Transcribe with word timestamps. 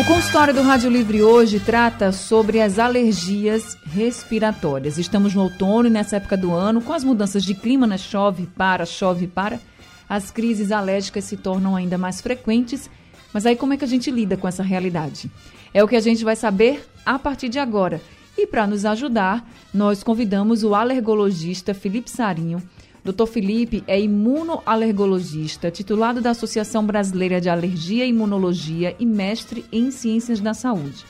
O 0.00 0.04
consultório 0.04 0.54
do 0.54 0.62
Rádio 0.62 0.88
Livre 0.88 1.22
hoje 1.22 1.60
trata 1.60 2.10
sobre 2.10 2.58
as 2.58 2.78
alergias 2.78 3.76
respiratórias. 3.84 4.96
Estamos 4.96 5.34
no 5.34 5.42
outono 5.42 5.88
e 5.88 5.90
nessa 5.90 6.16
época 6.16 6.38
do 6.38 6.54
ano, 6.54 6.80
com 6.80 6.94
as 6.94 7.04
mudanças 7.04 7.44
de 7.44 7.54
clima, 7.54 7.86
né? 7.86 7.98
chove, 7.98 8.46
para, 8.46 8.86
chove, 8.86 9.26
para, 9.26 9.60
as 10.08 10.30
crises 10.30 10.72
alérgicas 10.72 11.24
se 11.24 11.36
tornam 11.36 11.76
ainda 11.76 11.98
mais 11.98 12.18
frequentes. 12.22 12.88
Mas 13.30 13.44
aí 13.44 13.54
como 13.54 13.74
é 13.74 13.76
que 13.76 13.84
a 13.84 13.86
gente 13.86 14.10
lida 14.10 14.38
com 14.38 14.48
essa 14.48 14.62
realidade? 14.62 15.30
É 15.74 15.84
o 15.84 15.88
que 15.88 15.96
a 15.96 16.00
gente 16.00 16.24
vai 16.24 16.34
saber 16.34 16.82
a 17.04 17.18
partir 17.18 17.50
de 17.50 17.58
agora. 17.58 18.00
E 18.38 18.46
para 18.46 18.66
nos 18.66 18.86
ajudar, 18.86 19.46
nós 19.72 20.02
convidamos 20.02 20.64
o 20.64 20.74
alergologista 20.74 21.74
Felipe 21.74 22.10
Sarinho, 22.10 22.62
Dr. 23.04 23.26
Felipe 23.26 23.82
é 23.86 23.98
imunoalergologista, 23.98 25.70
titulado 25.70 26.20
da 26.20 26.30
Associação 26.30 26.84
Brasileira 26.84 27.40
de 27.40 27.48
Alergia 27.48 28.04
e 28.04 28.10
Imunologia 28.10 28.94
e 28.98 29.06
mestre 29.06 29.64
em 29.72 29.90
Ciências 29.90 30.38
da 30.38 30.52
Saúde. 30.52 31.04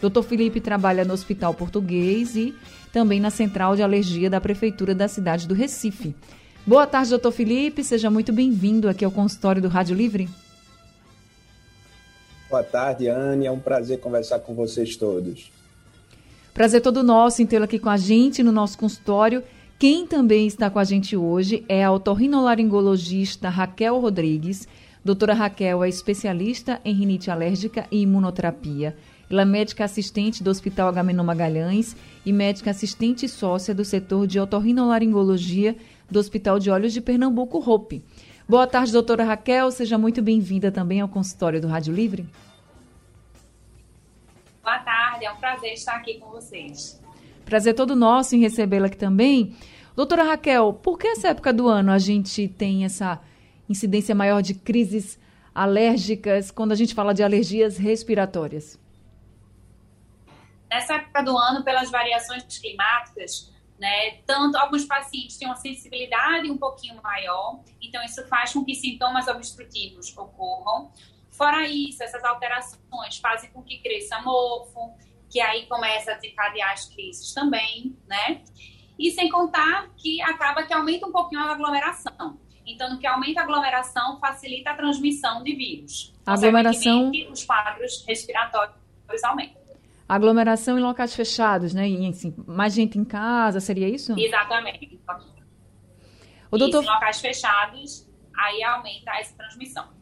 Dr. 0.00 0.22
Felipe 0.22 0.60
trabalha 0.60 1.04
no 1.04 1.14
Hospital 1.14 1.54
Português 1.54 2.34
e 2.36 2.54
também 2.92 3.20
na 3.20 3.30
Central 3.30 3.76
de 3.76 3.82
Alergia 3.82 4.28
da 4.28 4.40
Prefeitura 4.40 4.94
da 4.94 5.06
cidade 5.06 5.46
do 5.46 5.54
Recife. 5.54 6.14
Boa 6.66 6.86
tarde, 6.86 7.10
doutor 7.10 7.30
Felipe. 7.30 7.84
Seja 7.84 8.10
muito 8.10 8.32
bem-vindo 8.32 8.88
aqui 8.88 9.04
ao 9.04 9.10
consultório 9.10 9.62
do 9.62 9.68
Rádio 9.68 9.94
Livre. 9.94 10.28
Boa 12.50 12.64
tarde, 12.64 13.08
Anne. 13.08 13.46
É 13.46 13.52
um 13.52 13.58
prazer 13.58 14.00
conversar 14.00 14.40
com 14.40 14.54
vocês 14.54 14.96
todos. 14.96 15.52
Prazer 16.52 16.80
todo 16.80 17.02
nosso 17.02 17.40
em 17.40 17.46
tê-lo 17.46 17.64
aqui 17.64 17.78
com 17.78 17.88
a 17.88 17.96
gente 17.96 18.42
no 18.42 18.50
nosso 18.50 18.76
consultório. 18.78 19.44
Quem 19.78 20.06
também 20.06 20.46
está 20.46 20.70
com 20.70 20.78
a 20.78 20.84
gente 20.84 21.14
hoje 21.18 21.62
é 21.68 21.84
a 21.84 21.92
otorrinolaringologista 21.92 23.50
Raquel 23.50 24.00
Rodrigues. 24.00 24.66
Doutora 25.04 25.34
Raquel 25.34 25.84
é 25.84 25.88
especialista 25.88 26.80
em 26.82 26.94
rinite 26.94 27.30
alérgica 27.30 27.86
e 27.90 28.00
imunoterapia. 28.00 28.96
Ela 29.30 29.42
é 29.42 29.44
médica 29.44 29.84
assistente 29.84 30.42
do 30.42 30.48
Hospital 30.48 30.88
Agamenon 30.88 31.24
Magalhães 31.24 31.94
e 32.24 32.32
médica 32.32 32.70
assistente 32.70 33.28
sócia 33.28 33.74
do 33.74 33.84
setor 33.84 34.26
de 34.26 34.40
otorrinolaringologia 34.40 35.76
do 36.10 36.18
Hospital 36.18 36.58
de 36.58 36.70
Olhos 36.70 36.94
de 36.94 37.02
Pernambuco, 37.02 37.58
ROPE. 37.58 38.02
Boa 38.48 38.66
tarde, 38.66 38.92
doutora 38.92 39.24
Raquel. 39.24 39.70
Seja 39.70 39.98
muito 39.98 40.22
bem-vinda 40.22 40.72
também 40.72 41.02
ao 41.02 41.08
consultório 41.08 41.60
do 41.60 41.68
Rádio 41.68 41.92
Livre. 41.92 42.26
Boa 44.62 44.78
tarde, 44.78 45.26
é 45.26 45.30
um 45.30 45.36
prazer 45.36 45.74
estar 45.74 45.96
aqui 45.96 46.14
com 46.18 46.30
vocês. 46.30 46.98
Prazer 47.46 47.74
todo 47.74 47.94
nosso 47.94 48.34
em 48.34 48.40
recebê-la 48.40 48.88
aqui 48.88 48.96
também. 48.96 49.56
Doutora 49.94 50.24
Raquel, 50.24 50.72
por 50.72 50.98
que 50.98 51.06
essa 51.06 51.28
época 51.28 51.52
do 51.52 51.68
ano 51.68 51.92
a 51.92 51.98
gente 51.98 52.48
tem 52.48 52.84
essa 52.84 53.20
incidência 53.68 54.16
maior 54.16 54.42
de 54.42 54.52
crises 54.52 55.16
alérgicas 55.54 56.50
quando 56.50 56.72
a 56.72 56.74
gente 56.74 56.92
fala 56.92 57.14
de 57.14 57.22
alergias 57.22 57.78
respiratórias? 57.78 58.80
Nessa 60.68 60.94
época 60.94 61.22
do 61.22 61.38
ano, 61.38 61.62
pelas 61.62 61.88
variações 61.88 62.42
climáticas, 62.58 63.54
né, 63.78 64.16
tanto 64.26 64.58
alguns 64.58 64.84
pacientes 64.84 65.38
têm 65.38 65.46
uma 65.46 65.54
sensibilidade 65.54 66.50
um 66.50 66.58
pouquinho 66.58 67.00
maior, 67.00 67.60
então 67.80 68.02
isso 68.04 68.26
faz 68.26 68.52
com 68.52 68.64
que 68.64 68.74
sintomas 68.74 69.28
obstrutivos 69.28 70.12
ocorram. 70.18 70.90
Fora 71.30 71.68
isso, 71.68 72.02
essas 72.02 72.24
alterações 72.24 73.18
fazem 73.22 73.50
com 73.50 73.62
que 73.62 73.78
cresça 73.78 74.20
mofo, 74.20 74.96
que 75.30 75.40
aí 75.40 75.66
começa 75.66 76.12
a 76.12 76.14
desencadear 76.14 76.72
as 76.72 76.86
crises 76.86 77.34
também, 77.34 77.96
né? 78.08 78.42
E 78.98 79.10
sem 79.10 79.28
contar 79.28 79.90
que 79.96 80.22
acaba 80.22 80.62
que 80.62 80.72
aumenta 80.72 81.06
um 81.06 81.12
pouquinho 81.12 81.42
a 81.42 81.52
aglomeração. 81.52 82.40
Então, 82.64 82.90
no 82.90 82.98
que 82.98 83.06
aumenta 83.06 83.40
a 83.40 83.44
aglomeração, 83.44 84.18
facilita 84.18 84.70
a 84.70 84.74
transmissão 84.74 85.42
de 85.42 85.54
vírus. 85.54 86.14
A 86.24 86.34
aglomeração. 86.34 87.12
Os 87.30 87.44
quadros 87.44 88.04
respiratórios 88.06 88.74
aumentam. 89.22 89.62
Aglomeração 90.08 90.78
em 90.78 90.82
locais 90.82 91.14
fechados, 91.14 91.74
né? 91.74 91.88
E, 91.88 92.08
assim, 92.08 92.34
mais 92.46 92.74
gente 92.74 92.98
em 92.98 93.04
casa, 93.04 93.60
seria 93.60 93.88
isso? 93.88 94.14
Exatamente. 94.18 95.00
O 96.50 96.58
doutor... 96.58 96.82
Isso, 96.82 96.90
em 96.90 96.94
locais 96.94 97.20
fechados, 97.20 98.08
aí 98.36 98.62
aumenta 98.62 99.10
essa 99.18 99.36
transmissão. 99.36 99.95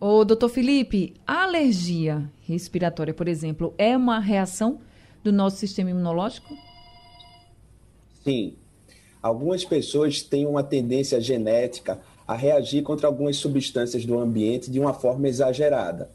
O 0.00 0.24
doutor 0.24 0.48
Felipe, 0.48 1.14
a 1.26 1.42
alergia 1.42 2.30
respiratória, 2.42 3.12
por 3.12 3.26
exemplo, 3.26 3.74
é 3.76 3.96
uma 3.96 4.20
reação 4.20 4.78
do 5.24 5.32
nosso 5.32 5.56
sistema 5.56 5.90
imunológico? 5.90 6.56
Sim. 8.22 8.54
Algumas 9.20 9.64
pessoas 9.64 10.22
têm 10.22 10.46
uma 10.46 10.62
tendência 10.62 11.20
genética 11.20 11.98
a 12.28 12.36
reagir 12.36 12.84
contra 12.84 13.08
algumas 13.08 13.38
substâncias 13.38 14.04
do 14.04 14.16
ambiente 14.16 14.70
de 14.70 14.78
uma 14.78 14.94
forma 14.94 15.26
exagerada. 15.26 16.08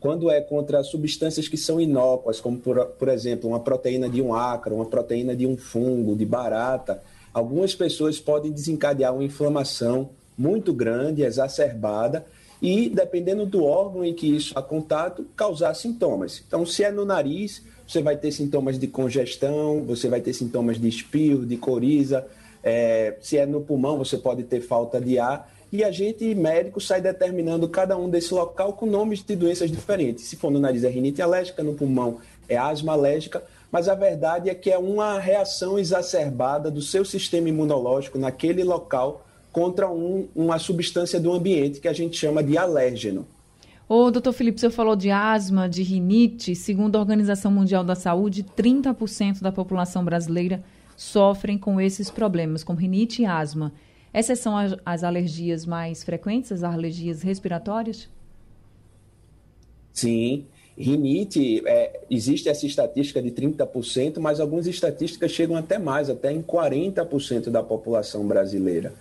Quando 0.00 0.28
é 0.28 0.40
contra 0.40 0.82
substâncias 0.82 1.46
que 1.46 1.56
são 1.56 1.80
inócuas, 1.80 2.40
como 2.40 2.58
por, 2.58 2.86
por 2.86 3.08
exemplo 3.08 3.48
uma 3.50 3.60
proteína 3.60 4.08
de 4.08 4.20
um 4.20 4.34
ácaro, 4.34 4.76
uma 4.76 4.86
proteína 4.86 5.36
de 5.36 5.46
um 5.46 5.56
fungo, 5.56 6.16
de 6.16 6.26
barata, 6.26 7.00
algumas 7.32 7.72
pessoas 7.72 8.18
podem 8.18 8.50
desencadear 8.50 9.14
uma 9.14 9.22
inflamação 9.22 10.10
muito 10.36 10.72
grande, 10.72 11.22
exacerbada, 11.22 12.26
e, 12.60 12.88
dependendo 12.88 13.46
do 13.46 13.64
órgão 13.64 14.04
em 14.04 14.12
que 14.12 14.26
isso 14.26 14.58
há 14.58 14.62
contato, 14.62 15.26
causar 15.36 15.74
sintomas. 15.74 16.42
Então, 16.46 16.66
se 16.66 16.82
é 16.82 16.90
no 16.90 17.04
nariz, 17.04 17.62
você 17.86 18.02
vai 18.02 18.16
ter 18.16 18.32
sintomas 18.32 18.78
de 18.78 18.86
congestão, 18.86 19.84
você 19.84 20.08
vai 20.08 20.20
ter 20.20 20.32
sintomas 20.32 20.80
de 20.80 20.88
espirro, 20.88 21.46
de 21.46 21.56
coriza. 21.56 22.26
É, 22.62 23.16
se 23.20 23.38
é 23.38 23.46
no 23.46 23.60
pulmão, 23.60 23.96
você 23.96 24.18
pode 24.18 24.42
ter 24.42 24.60
falta 24.60 25.00
de 25.00 25.18
ar. 25.18 25.50
E 25.70 25.84
a 25.84 25.90
gente, 25.90 26.34
médico, 26.34 26.80
sai 26.80 27.00
determinando 27.00 27.68
cada 27.68 27.96
um 27.96 28.08
desse 28.08 28.32
local 28.34 28.72
com 28.72 28.86
nomes 28.86 29.22
de 29.22 29.36
doenças 29.36 29.70
diferentes. 29.70 30.24
Se 30.24 30.34
for 30.34 30.50
no 30.50 30.58
nariz, 30.58 30.82
é 30.82 30.88
rinite 30.88 31.22
alérgica, 31.22 31.62
no 31.62 31.74
pulmão, 31.74 32.18
é 32.48 32.56
asma 32.56 32.92
alérgica. 32.92 33.42
Mas 33.70 33.88
a 33.88 33.94
verdade 33.94 34.48
é 34.50 34.54
que 34.54 34.70
é 34.70 34.78
uma 34.78 35.18
reação 35.18 35.78
exacerbada 35.78 36.70
do 36.70 36.80
seu 36.80 37.04
sistema 37.04 37.50
imunológico 37.50 38.18
naquele 38.18 38.64
local 38.64 39.27
contra 39.52 39.90
um, 39.90 40.28
uma 40.34 40.58
substância 40.58 41.18
do 41.18 41.32
ambiente 41.32 41.80
que 41.80 41.88
a 41.88 41.92
gente 41.92 42.16
chama 42.16 42.42
de 42.42 42.56
alérgeno. 42.56 43.26
O 43.88 44.10
doutor 44.10 44.32
Felipe, 44.34 44.60
você 44.60 44.68
falou 44.68 44.94
de 44.94 45.10
asma, 45.10 45.66
de 45.68 45.82
rinite. 45.82 46.54
Segundo 46.54 46.96
a 46.96 47.00
Organização 47.00 47.50
Mundial 47.50 47.82
da 47.82 47.94
Saúde, 47.94 48.44
30% 48.44 49.40
da 49.40 49.50
população 49.50 50.04
brasileira 50.04 50.62
sofrem 50.94 51.56
com 51.56 51.80
esses 51.80 52.10
problemas, 52.10 52.62
como 52.62 52.78
rinite 52.78 53.22
e 53.22 53.24
asma. 53.24 53.72
Essas 54.12 54.40
são 54.40 54.56
as, 54.56 54.74
as 54.84 55.04
alergias 55.04 55.64
mais 55.64 56.04
frequentes, 56.04 56.52
as 56.52 56.62
alergias 56.62 57.22
respiratórias? 57.22 58.08
Sim. 59.92 60.46
Rinite, 60.76 61.62
é, 61.66 62.00
existe 62.08 62.48
essa 62.48 62.64
estatística 62.64 63.20
de 63.20 63.30
30%, 63.30 64.20
mas 64.20 64.38
algumas 64.38 64.66
estatísticas 64.66 65.32
chegam 65.32 65.56
até 65.56 65.76
mais, 65.76 66.08
até 66.08 66.30
em 66.30 66.40
40% 66.40 67.50
da 67.50 67.62
população 67.62 68.26
brasileira. 68.26 68.92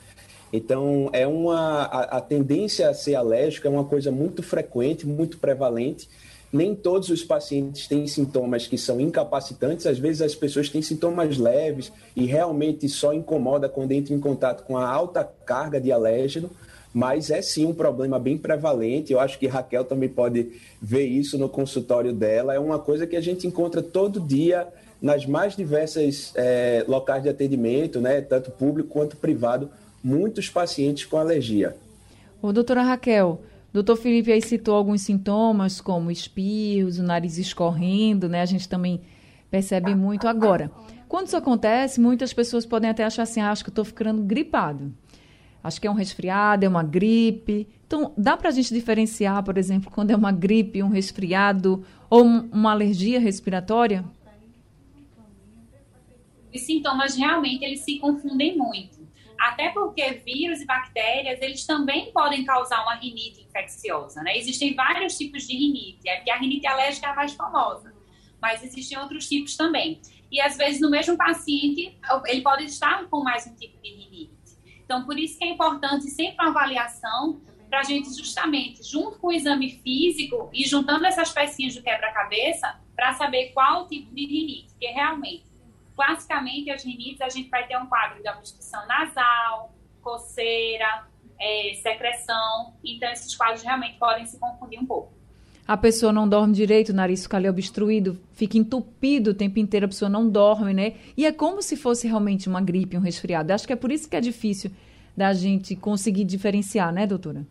Então, 0.52 1.10
é 1.12 1.28
uma, 1.28 1.84
a, 1.84 2.18
a, 2.18 2.22
tendência 2.22 2.90
a 2.90 2.94
ser 2.94 3.16
alérgico 3.16 3.68
é 3.68 3.70
uma 3.70 3.84
coisa 3.84 4.12
muito 4.12 4.42
frequente, 4.42 5.06
muito 5.06 5.38
prevalente. 5.38 6.08
Nem 6.52 6.74
todos 6.74 7.10
os 7.10 7.24
pacientes 7.24 7.88
têm 7.88 8.08
sintomas 8.08 8.66
que 8.66 8.78
são 8.78 9.02
incapacitantes, 9.02 9.86
às 9.86 10.00
vezes 10.00 10.22
as 10.22 10.34
pessoas 10.34 10.70
têm 10.70 10.82
sintomas 10.82 11.38
leves 11.38 11.92
e 12.16 12.26
realmente 12.26 12.88
só 12.88 13.14
incomoda 13.14 13.68
quando 13.68 13.92
entra 13.92 14.14
em 14.14 14.20
contato 14.20 14.64
com 14.64 14.78
a 14.78 14.88
alta 14.88 15.30
carga 15.46 15.82
de 15.82 15.92
alérgeno, 15.92 16.50
mas 16.94 17.30
é 17.30 17.42
sim 17.42 17.66
um 17.66 17.74
problema 17.74 18.18
bem 18.18 18.38
prevalente. 18.38 19.12
Eu 19.12 19.20
acho 19.20 19.38
que 19.38 19.46
Raquel 19.46 19.84
também 19.84 20.08
pode 20.08 20.54
ver 20.82 21.06
isso 21.06 21.38
no 21.38 21.50
consultório 21.50 22.14
dela. 22.14 22.54
É 22.54 22.60
uma 22.60 22.80
coisa 22.80 23.06
que 23.06 23.18
a 23.18 23.22
gente 23.22 23.46
encontra 23.46 23.84
todo 23.84 24.22
dia 24.22 24.68
nas 25.02 25.26
mais 25.26 25.56
diversas 25.56 26.32
é, 26.34 26.86
locais 26.88 27.24
de 27.24 27.30
atendimento, 27.30 28.00
né, 28.00 28.22
tanto 28.22 28.50
público 28.52 28.90
quanto 28.90 29.18
privado 29.18 29.70
muitos 30.04 30.50
pacientes 30.50 31.06
com 31.06 31.18
alergia. 31.18 31.76
Ô, 32.42 32.54
doutora 32.54 32.84
Raquel, 32.84 33.42
doutor 33.74 33.96
Felipe 33.96 34.32
aí 34.32 34.42
citou 34.42 34.76
alguns 34.76 35.02
sintomas, 35.02 35.82
como 35.82 36.12
espirros, 36.12 37.00
o 37.00 37.04
nariz 37.04 37.38
escorrendo, 37.38 38.30
né? 38.30 38.42
A 38.42 38.46
gente 38.46 38.70
também 38.70 39.02
percebe 39.50 39.96
muito 39.96 40.28
agora. 40.28 40.72
Quando 41.08 41.28
isso 41.28 41.38
acontece, 41.38 42.00
muitas 42.00 42.34
pessoas 42.34 42.66
podem 42.66 42.90
até 42.90 43.04
achar 43.04 43.24
assim, 43.24 43.40
ah, 43.40 43.52
acho 43.52 43.64
que 43.64 43.70
estou 43.70 43.86
ficando 43.86 44.22
gripado. 44.22 44.94
Acho 45.64 45.82
que 45.82 45.88
é 45.88 45.92
um 45.92 45.96
resfriado, 45.96 46.66
é 46.66 46.70
uma 46.70 46.84
gripe. 46.84 47.68
Então, 47.86 48.14
dá 48.18 48.38
para 48.38 48.50
a 48.50 48.52
gente 48.52 48.74
diferenciar, 48.74 49.44
por 49.44 49.58
exemplo, 49.58 49.92
quando 49.92 50.12
é 50.12 50.16
uma 50.16 50.32
gripe, 50.32 50.84
um 50.84 50.90
resfriado 50.90 51.84
ou 52.10 52.24
uma 52.24 52.72
alergia 52.72 53.20
respiratória? 53.20 54.06
Os 56.54 56.62
sintomas 56.62 57.16
realmente 57.16 57.64
eles 57.66 57.82
se 57.82 58.00
confundem 58.00 58.58
muito 58.58 58.97
até 59.40 59.70
porque 59.70 60.12
vírus 60.26 60.62
e 60.62 60.66
bactérias, 60.66 61.42
eles 61.42 61.66
também 61.66 62.12
podem 62.12 62.44
causar 62.46 62.82
uma 62.84 62.96
rinite 62.96 63.42
infecciosa, 63.42 64.22
né? 64.24 64.38
Existem 64.38 64.74
vários 64.74 65.18
tipos 65.18 65.48
de 65.48 65.56
rinite, 65.56 66.08
é 66.08 66.18
que 66.22 66.32
a 66.32 66.38
rinite 66.38 66.66
alérgica 66.68 67.08
é 67.08 67.10
a 67.12 67.16
mais 67.16 67.34
famosa, 67.34 67.94
mas 68.42 68.64
existem 68.64 68.98
outros 68.98 69.28
tipos 69.28 69.56
também. 69.56 70.02
E 70.32 70.42
às 70.42 70.58
vezes 70.58 70.82
no 70.82 70.90
mesmo 70.90 71.16
paciente, 71.16 71.98
ele 72.26 72.42
pode 72.42 72.66
estar 72.66 73.06
com 73.06 73.24
mais 73.24 73.48
um 73.48 73.56
tipo 73.56 73.82
de 73.82 73.90
rinite. 73.90 74.38
Então, 74.84 75.06
por 75.06 75.18
isso 75.20 75.38
que 75.38 75.46
é 75.46 75.50
importante 75.50 76.10
sempre 76.10 76.36
uma 76.40 76.50
avaliação 76.50 77.42
para 77.70 77.80
a 77.80 77.84
gente 77.84 78.08
justamente, 78.16 78.82
junto 78.84 79.20
com 79.20 79.28
o 79.28 79.32
exame 79.34 79.82
físico 79.84 80.50
e 80.54 80.66
juntando 80.66 81.06
essas 81.06 81.32
pecinhas 81.32 81.76
do 81.76 81.84
quebra-cabeça, 81.84 82.80
para 82.96 83.14
saber 83.14 83.52
qual 83.54 83.88
tipo 83.88 84.14
de 84.16 84.26
rinite, 84.26 84.70
porque 84.70 84.88
realmente, 84.88 85.44
classicamente, 85.98 86.70
as 86.70 86.84
rinites 86.86 87.20
a 87.20 87.28
gente 87.28 87.50
vai 87.50 87.68
ter 87.68 87.76
um 87.76 87.88
quadro 87.88 88.22
de 88.22 88.30
obstrução 88.30 88.86
nasal, 88.88 89.74
coceira, 90.02 91.08
é, 91.40 91.74
secreção, 91.82 92.76
então 92.86 93.12
esses 93.12 93.36
quadros 93.36 93.64
realmente 93.64 93.98
podem 93.98 94.26
se 94.26 94.40
confundir 94.40 94.80
um 94.80 94.86
pouco. 94.86 95.18
A 95.68 95.76
pessoa 95.76 96.14
não 96.14 96.30
dorme 96.30 96.54
direito, 96.54 96.90
o 96.90 96.96
nariz 96.96 97.24
fica 97.24 97.36
ali 97.36 97.50
obstruído, 97.50 98.18
fica 98.32 98.58
entupido 98.58 99.32
o 99.32 99.34
tempo 99.34 99.60
inteiro, 99.60 99.86
a 99.86 99.90
pessoa 99.90 100.08
não 100.08 100.30
dorme, 100.30 100.74
né? 100.74 100.94
E 101.18 101.26
é 101.26 101.32
como 101.32 101.62
se 101.62 101.76
fosse 101.76 102.08
realmente 102.08 102.48
uma 102.48 102.62
gripe, 102.62 102.96
um 102.96 103.02
resfriado. 103.02 103.52
Acho 103.52 103.68
que 103.68 103.74
é 103.74 103.76
por 103.76 103.92
isso 103.92 104.10
que 104.10 104.16
é 104.16 104.22
difícil 104.22 104.72
da 105.16 105.34
gente 105.34 105.76
conseguir 105.76 106.24
diferenciar, 106.24 106.94
né, 106.94 107.06
doutora? 107.06 107.46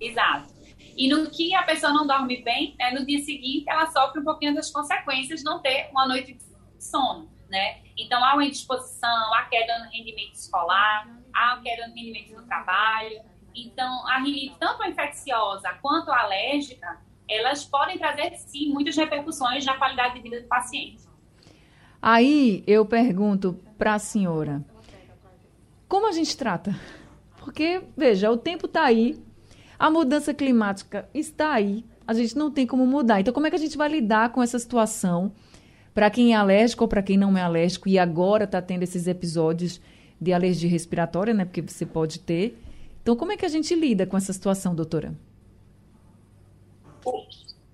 Exato. 0.00 0.54
E 0.96 1.08
no 1.08 1.28
que 1.30 1.52
a 1.54 1.62
pessoa 1.64 1.92
não 1.92 2.06
dorme 2.06 2.42
bem, 2.42 2.76
né, 2.78 2.92
no 2.92 3.04
dia 3.04 3.18
seguinte 3.24 3.64
ela 3.68 3.90
sofre 3.90 4.20
um 4.20 4.24
pouquinho 4.24 4.54
das 4.54 4.70
consequências 4.70 5.40
de 5.40 5.44
não 5.44 5.60
ter 5.60 5.88
uma 5.90 6.06
noite 6.06 6.32
de 6.32 6.42
sono, 6.78 7.28
né? 7.48 7.82
Então 7.96 8.22
há 8.24 8.34
uma 8.34 8.44
indisposição, 8.44 9.34
há 9.34 9.44
queda 9.44 9.78
no 9.78 9.90
rendimento 9.90 10.34
escolar, 10.34 11.08
há 11.34 11.60
queda 11.62 11.88
no 11.88 11.94
rendimento 11.94 12.34
no 12.34 12.46
trabalho. 12.46 13.20
Então 13.54 14.06
a 14.08 14.18
rinite, 14.18 14.56
tanto 14.58 14.82
a 14.82 14.88
infecciosa 14.88 15.70
quanto 15.82 16.10
a 16.10 16.20
alérgica, 16.20 17.00
elas 17.28 17.64
podem 17.64 17.98
trazer 17.98 18.34
sim 18.36 18.72
muitas 18.72 18.96
repercussões 18.96 19.64
na 19.64 19.76
qualidade 19.76 20.14
de 20.14 20.20
vida 20.20 20.40
do 20.40 20.48
paciente. 20.48 21.06
Aí 22.00 22.62
eu 22.66 22.86
pergunto 22.86 23.58
para 23.76 23.94
a 23.94 23.98
senhora, 23.98 24.64
como 25.88 26.06
a 26.06 26.12
gente 26.12 26.36
trata? 26.36 26.78
Porque, 27.38 27.82
veja, 27.96 28.30
o 28.30 28.36
tempo 28.36 28.66
está 28.66 28.84
aí, 28.84 29.18
a 29.78 29.90
mudança 29.90 30.34
climática 30.34 31.08
está 31.14 31.52
aí, 31.52 31.84
a 32.06 32.12
gente 32.14 32.36
não 32.36 32.50
tem 32.50 32.66
como 32.66 32.86
mudar. 32.86 33.20
Então, 33.20 33.32
como 33.34 33.46
é 33.46 33.50
que 33.50 33.56
a 33.56 33.60
gente 33.60 33.76
vai 33.76 33.88
lidar 33.88 34.30
com 34.30 34.42
essa 34.42 34.58
situação 34.58 35.32
para 35.98 36.10
quem 36.10 36.32
é 36.32 36.36
alérgico 36.36 36.84
ou 36.84 36.88
para 36.88 37.02
quem 37.02 37.16
não 37.16 37.36
é 37.36 37.42
alérgico 37.42 37.88
e 37.88 37.98
agora 37.98 38.44
está 38.44 38.62
tendo 38.62 38.84
esses 38.84 39.08
episódios 39.08 39.80
de 40.20 40.32
alergia 40.32 40.70
respiratória, 40.70 41.34
né? 41.34 41.44
Porque 41.44 41.60
você 41.60 41.84
pode 41.84 42.20
ter. 42.20 42.56
Então, 43.02 43.16
como 43.16 43.32
é 43.32 43.36
que 43.36 43.44
a 43.44 43.48
gente 43.48 43.74
lida 43.74 44.06
com 44.06 44.16
essa 44.16 44.32
situação, 44.32 44.76
doutora? 44.76 45.12
O, 47.04 47.26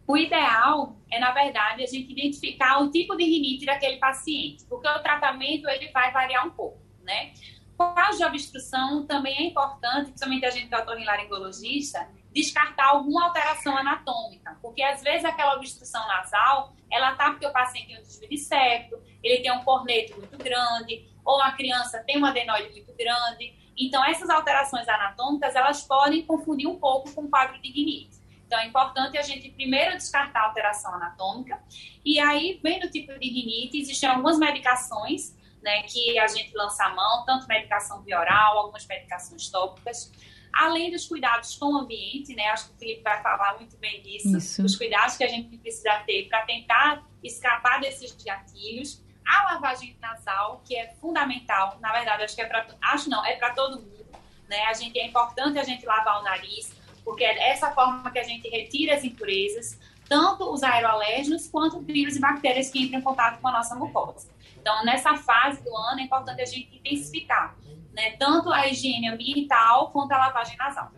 o 0.06 0.16
ideal 0.16 0.96
é, 1.10 1.20
na 1.20 1.32
verdade, 1.32 1.82
a 1.82 1.86
gente 1.86 2.10
identificar 2.12 2.80
o 2.80 2.90
tipo 2.90 3.14
de 3.14 3.24
rinite 3.24 3.66
daquele 3.66 3.98
paciente, 3.98 4.64
porque 4.70 4.88
o 4.88 5.02
tratamento 5.02 5.68
ele 5.68 5.90
vai 5.92 6.10
variar 6.10 6.46
um 6.46 6.50
pouco, 6.50 6.78
né? 7.02 7.34
caso 7.76 8.16
de 8.16 8.24
obstrução, 8.24 9.04
também 9.04 9.36
é 9.36 9.42
importante, 9.42 10.06
principalmente 10.06 10.46
a 10.46 10.50
gente 10.50 10.68
que 10.68 10.74
é 10.74 10.78
otorrinolaringologista, 10.78 12.08
descartar 12.34 12.86
alguma 12.86 13.26
alteração 13.26 13.76
anatômica, 13.76 14.58
porque 14.60 14.82
às 14.82 15.02
vezes 15.02 15.24
aquela 15.24 15.54
obstrução 15.54 16.06
nasal, 16.08 16.74
ela 16.90 17.14
tá 17.14 17.30
porque 17.30 17.46
o 17.46 17.52
paciente 17.52 17.86
tem 17.86 17.98
um 17.98 18.02
desvio 18.02 18.28
de 18.28 18.38
septo, 18.38 19.00
ele 19.22 19.40
tem 19.40 19.52
um 19.52 19.62
corneto 19.62 20.16
muito 20.18 20.36
grande, 20.36 21.08
ou 21.24 21.40
a 21.40 21.52
criança 21.52 22.02
tem 22.04 22.20
um 22.20 22.26
adenoide 22.26 22.72
muito 22.72 22.92
grande. 22.94 23.54
Então, 23.78 24.04
essas 24.04 24.28
alterações 24.28 24.88
anatômicas, 24.88 25.54
elas 25.54 25.82
podem 25.82 26.24
confundir 26.26 26.68
um 26.68 26.78
pouco 26.78 27.12
com 27.12 27.22
o 27.22 27.30
quadro 27.30 27.60
de 27.62 27.70
rinite. 27.70 28.16
Então, 28.46 28.58
é 28.58 28.66
importante 28.66 29.16
a 29.16 29.22
gente 29.22 29.50
primeiro 29.50 29.96
descartar 29.96 30.40
a 30.40 30.46
alteração 30.48 30.94
anatômica, 30.94 31.62
e 32.04 32.18
aí, 32.18 32.60
vendo 32.62 32.90
tipo 32.90 33.18
de 33.18 33.28
rinite, 33.28 33.78
existem 33.78 34.08
algumas 34.08 34.38
medicações 34.38 35.34
né, 35.62 35.82
que 35.84 36.18
a 36.18 36.26
gente 36.26 36.54
lança 36.54 36.84
a 36.84 36.94
mão, 36.94 37.24
tanto 37.24 37.48
medicação 37.48 38.02
via 38.02 38.20
oral, 38.20 38.58
algumas 38.58 38.86
medicações 38.86 39.48
tópicas, 39.48 40.12
além 40.56 40.90
dos 40.90 41.06
cuidados 41.06 41.56
com 41.56 41.66
o 41.66 41.78
ambiente, 41.78 42.34
né, 42.34 42.48
acho 42.48 42.68
que 42.68 42.74
o 42.74 42.78
Felipe 42.78 43.02
vai 43.02 43.20
falar 43.22 43.56
muito 43.58 43.76
bem 43.76 44.00
disso, 44.02 44.36
Isso. 44.36 44.64
os 44.64 44.76
cuidados 44.76 45.16
que 45.16 45.24
a 45.24 45.28
gente 45.28 45.56
precisa 45.58 45.94
ter 46.06 46.28
para 46.28 46.42
tentar 46.42 47.04
escapar 47.22 47.80
desses 47.80 48.14
gatilhos, 48.24 49.02
a 49.26 49.54
lavagem 49.54 49.96
nasal, 50.00 50.62
que 50.64 50.76
é 50.76 50.94
fundamental, 51.00 51.78
na 51.80 51.92
verdade, 51.92 52.24
acho 52.24 52.34
que 52.34 52.42
é 52.42 52.46
para, 52.46 52.66
acho 52.82 53.10
não, 53.10 53.24
é 53.24 53.36
para 53.36 53.50
todo 53.54 53.80
mundo, 53.80 54.06
né, 54.48 54.64
a 54.66 54.72
gente, 54.74 54.98
é 54.98 55.06
importante 55.06 55.58
a 55.58 55.64
gente 55.64 55.84
lavar 55.84 56.20
o 56.20 56.22
nariz, 56.22 56.72
porque 57.04 57.24
é 57.24 57.34
dessa 57.34 57.70
forma 57.72 58.10
que 58.10 58.18
a 58.18 58.22
gente 58.22 58.48
retira 58.48 58.94
as 58.94 59.04
impurezas, 59.04 59.78
tanto 60.08 60.50
os 60.52 60.62
aeroalérgenos 60.62 61.48
quanto 61.48 61.80
vírus 61.80 62.16
e 62.16 62.20
bactérias 62.20 62.70
que 62.70 62.82
entram 62.82 63.00
em 63.00 63.02
contato 63.02 63.40
com 63.40 63.48
a 63.48 63.52
nossa 63.52 63.74
mucosa. 63.74 64.33
Então, 64.64 64.82
nessa 64.82 65.14
fase 65.14 65.62
do 65.62 65.76
ano, 65.76 66.00
é 66.00 66.04
importante 66.04 66.40
a 66.40 66.46
gente 66.46 66.74
intensificar 66.74 67.54
né, 67.94 68.12
tanto 68.18 68.50
a 68.50 68.66
higiene 68.66 69.10
ambiental 69.10 69.90
quanto 69.90 70.12
a 70.12 70.16
lavagem 70.16 70.56
nasal. 70.56 70.90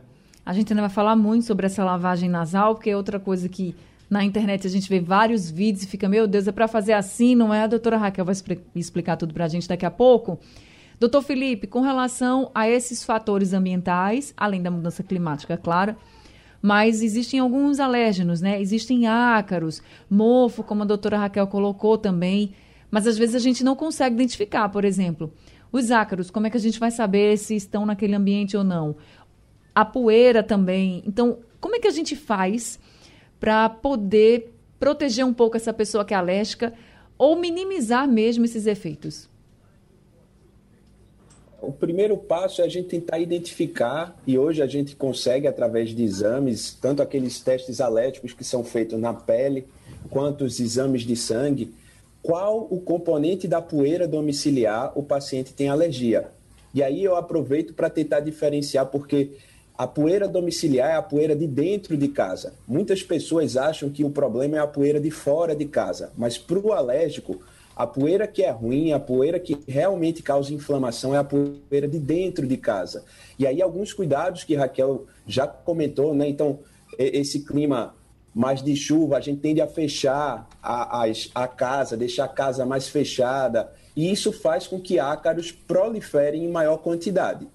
A 0.44 0.52
gente 0.52 0.72
ainda 0.72 0.82
vai 0.82 0.90
falar 0.90 1.16
muito 1.16 1.46
sobre 1.46 1.66
essa 1.66 1.84
lavagem 1.84 2.28
nasal, 2.28 2.76
porque 2.76 2.90
é 2.90 2.96
outra 2.96 3.18
coisa 3.18 3.48
que 3.48 3.74
na 4.08 4.22
internet 4.22 4.68
a 4.68 4.70
gente 4.70 4.88
vê 4.88 5.00
vários 5.00 5.50
vídeos 5.50 5.82
e 5.82 5.88
fica, 5.88 6.08
meu 6.08 6.28
Deus, 6.28 6.46
é 6.46 6.52
para 6.52 6.68
fazer 6.68 6.92
assim, 6.92 7.34
não 7.34 7.52
é? 7.52 7.64
A 7.64 7.66
doutora 7.66 7.96
Raquel 7.96 8.24
vai 8.24 8.36
explicar 8.76 9.16
tudo 9.16 9.34
para 9.34 9.46
a 9.46 9.48
gente 9.48 9.66
daqui 9.66 9.84
a 9.84 9.90
pouco. 9.90 10.38
Doutor 11.00 11.22
Felipe, 11.22 11.66
com 11.66 11.80
relação 11.80 12.52
a 12.54 12.68
esses 12.68 13.02
fatores 13.02 13.52
ambientais, 13.52 14.32
além 14.36 14.62
da 14.62 14.70
mudança 14.70 15.02
climática, 15.02 15.56
claro, 15.56 15.96
mas 16.62 17.02
existem 17.02 17.40
alguns 17.40 17.80
alérgenos, 17.80 18.40
né? 18.40 18.60
Existem 18.60 19.08
ácaros, 19.08 19.82
mofo, 20.08 20.62
como 20.62 20.84
a 20.84 20.86
doutora 20.86 21.18
Raquel 21.18 21.48
colocou 21.48 21.98
também. 21.98 22.54
Mas 22.90 23.06
às 23.06 23.18
vezes 23.18 23.34
a 23.34 23.38
gente 23.38 23.64
não 23.64 23.74
consegue 23.74 24.14
identificar, 24.14 24.68
por 24.68 24.84
exemplo, 24.84 25.32
os 25.72 25.90
ácaros, 25.90 26.30
como 26.30 26.46
é 26.46 26.50
que 26.50 26.56
a 26.56 26.60
gente 26.60 26.78
vai 26.78 26.90
saber 26.90 27.36
se 27.36 27.54
estão 27.54 27.84
naquele 27.84 28.14
ambiente 28.14 28.56
ou 28.56 28.64
não? 28.64 28.96
A 29.74 29.84
poeira 29.84 30.42
também. 30.42 31.02
Então, 31.06 31.38
como 31.60 31.76
é 31.76 31.78
que 31.78 31.88
a 31.88 31.92
gente 31.92 32.14
faz 32.14 32.78
para 33.38 33.68
poder 33.68 34.54
proteger 34.78 35.24
um 35.24 35.34
pouco 35.34 35.56
essa 35.56 35.72
pessoa 35.72 36.04
que 36.04 36.14
é 36.14 36.16
alérgica 36.16 36.72
ou 37.18 37.36
minimizar 37.36 38.08
mesmo 38.08 38.44
esses 38.44 38.66
efeitos? 38.66 39.28
O 41.60 41.72
primeiro 41.72 42.16
passo 42.16 42.60
é 42.60 42.64
a 42.64 42.68
gente 42.68 42.88
tentar 42.88 43.18
identificar, 43.18 44.16
e 44.26 44.38
hoje 44.38 44.62
a 44.62 44.66
gente 44.66 44.94
consegue 44.94 45.48
através 45.48 45.90
de 45.90 46.04
exames, 46.04 46.72
tanto 46.80 47.02
aqueles 47.02 47.40
testes 47.40 47.80
alérgicos 47.80 48.32
que 48.32 48.44
são 48.44 48.62
feitos 48.62 49.00
na 49.00 49.12
pele, 49.12 49.66
quanto 50.10 50.44
os 50.44 50.60
exames 50.60 51.02
de 51.02 51.16
sangue, 51.16 51.74
qual 52.26 52.66
o 52.68 52.80
componente 52.80 53.46
da 53.46 53.62
poeira 53.62 54.08
domiciliar 54.08 54.90
o 54.98 55.02
paciente 55.04 55.52
tem 55.52 55.68
alergia. 55.68 56.28
E 56.74 56.82
aí 56.82 57.04
eu 57.04 57.14
aproveito 57.14 57.72
para 57.72 57.88
tentar 57.88 58.18
diferenciar, 58.18 58.86
porque 58.86 59.30
a 59.78 59.86
poeira 59.86 60.26
domiciliar 60.26 60.90
é 60.90 60.96
a 60.96 61.02
poeira 61.02 61.36
de 61.36 61.46
dentro 61.46 61.96
de 61.96 62.08
casa. 62.08 62.52
Muitas 62.66 63.00
pessoas 63.00 63.56
acham 63.56 63.90
que 63.90 64.02
o 64.02 64.10
problema 64.10 64.56
é 64.56 64.58
a 64.58 64.66
poeira 64.66 64.98
de 64.98 65.08
fora 65.08 65.54
de 65.54 65.66
casa, 65.66 66.10
mas 66.18 66.36
para 66.36 66.58
o 66.58 66.72
alérgico, 66.72 67.40
a 67.76 67.86
poeira 67.86 68.26
que 68.26 68.42
é 68.42 68.50
ruim, 68.50 68.90
a 68.90 68.98
poeira 68.98 69.38
que 69.38 69.56
realmente 69.68 70.20
causa 70.20 70.52
inflamação 70.52 71.14
é 71.14 71.18
a 71.18 71.24
poeira 71.24 71.86
de 71.86 72.00
dentro 72.00 72.44
de 72.44 72.56
casa. 72.56 73.04
E 73.38 73.46
aí 73.46 73.62
alguns 73.62 73.92
cuidados 73.92 74.42
que 74.42 74.56
Raquel 74.56 75.06
já 75.28 75.46
comentou, 75.46 76.12
né? 76.12 76.28
Então, 76.28 76.58
esse 76.98 77.44
clima 77.44 77.94
mais 78.36 78.62
de 78.62 78.76
chuva, 78.76 79.16
a 79.16 79.20
gente 79.20 79.40
tende 79.40 79.62
a 79.62 79.66
fechar 79.66 80.46
a, 80.62 81.04
a, 81.04 81.12
a 81.34 81.48
casa, 81.48 81.96
deixar 81.96 82.26
a 82.26 82.28
casa 82.28 82.66
mais 82.66 82.86
fechada, 82.86 83.72
e 83.96 84.12
isso 84.12 84.30
faz 84.30 84.66
com 84.66 84.78
que 84.78 84.98
ácaros 84.98 85.50
proliferem 85.50 86.44
em 86.44 86.50
maior 86.50 86.76
quantidade. 86.76 87.48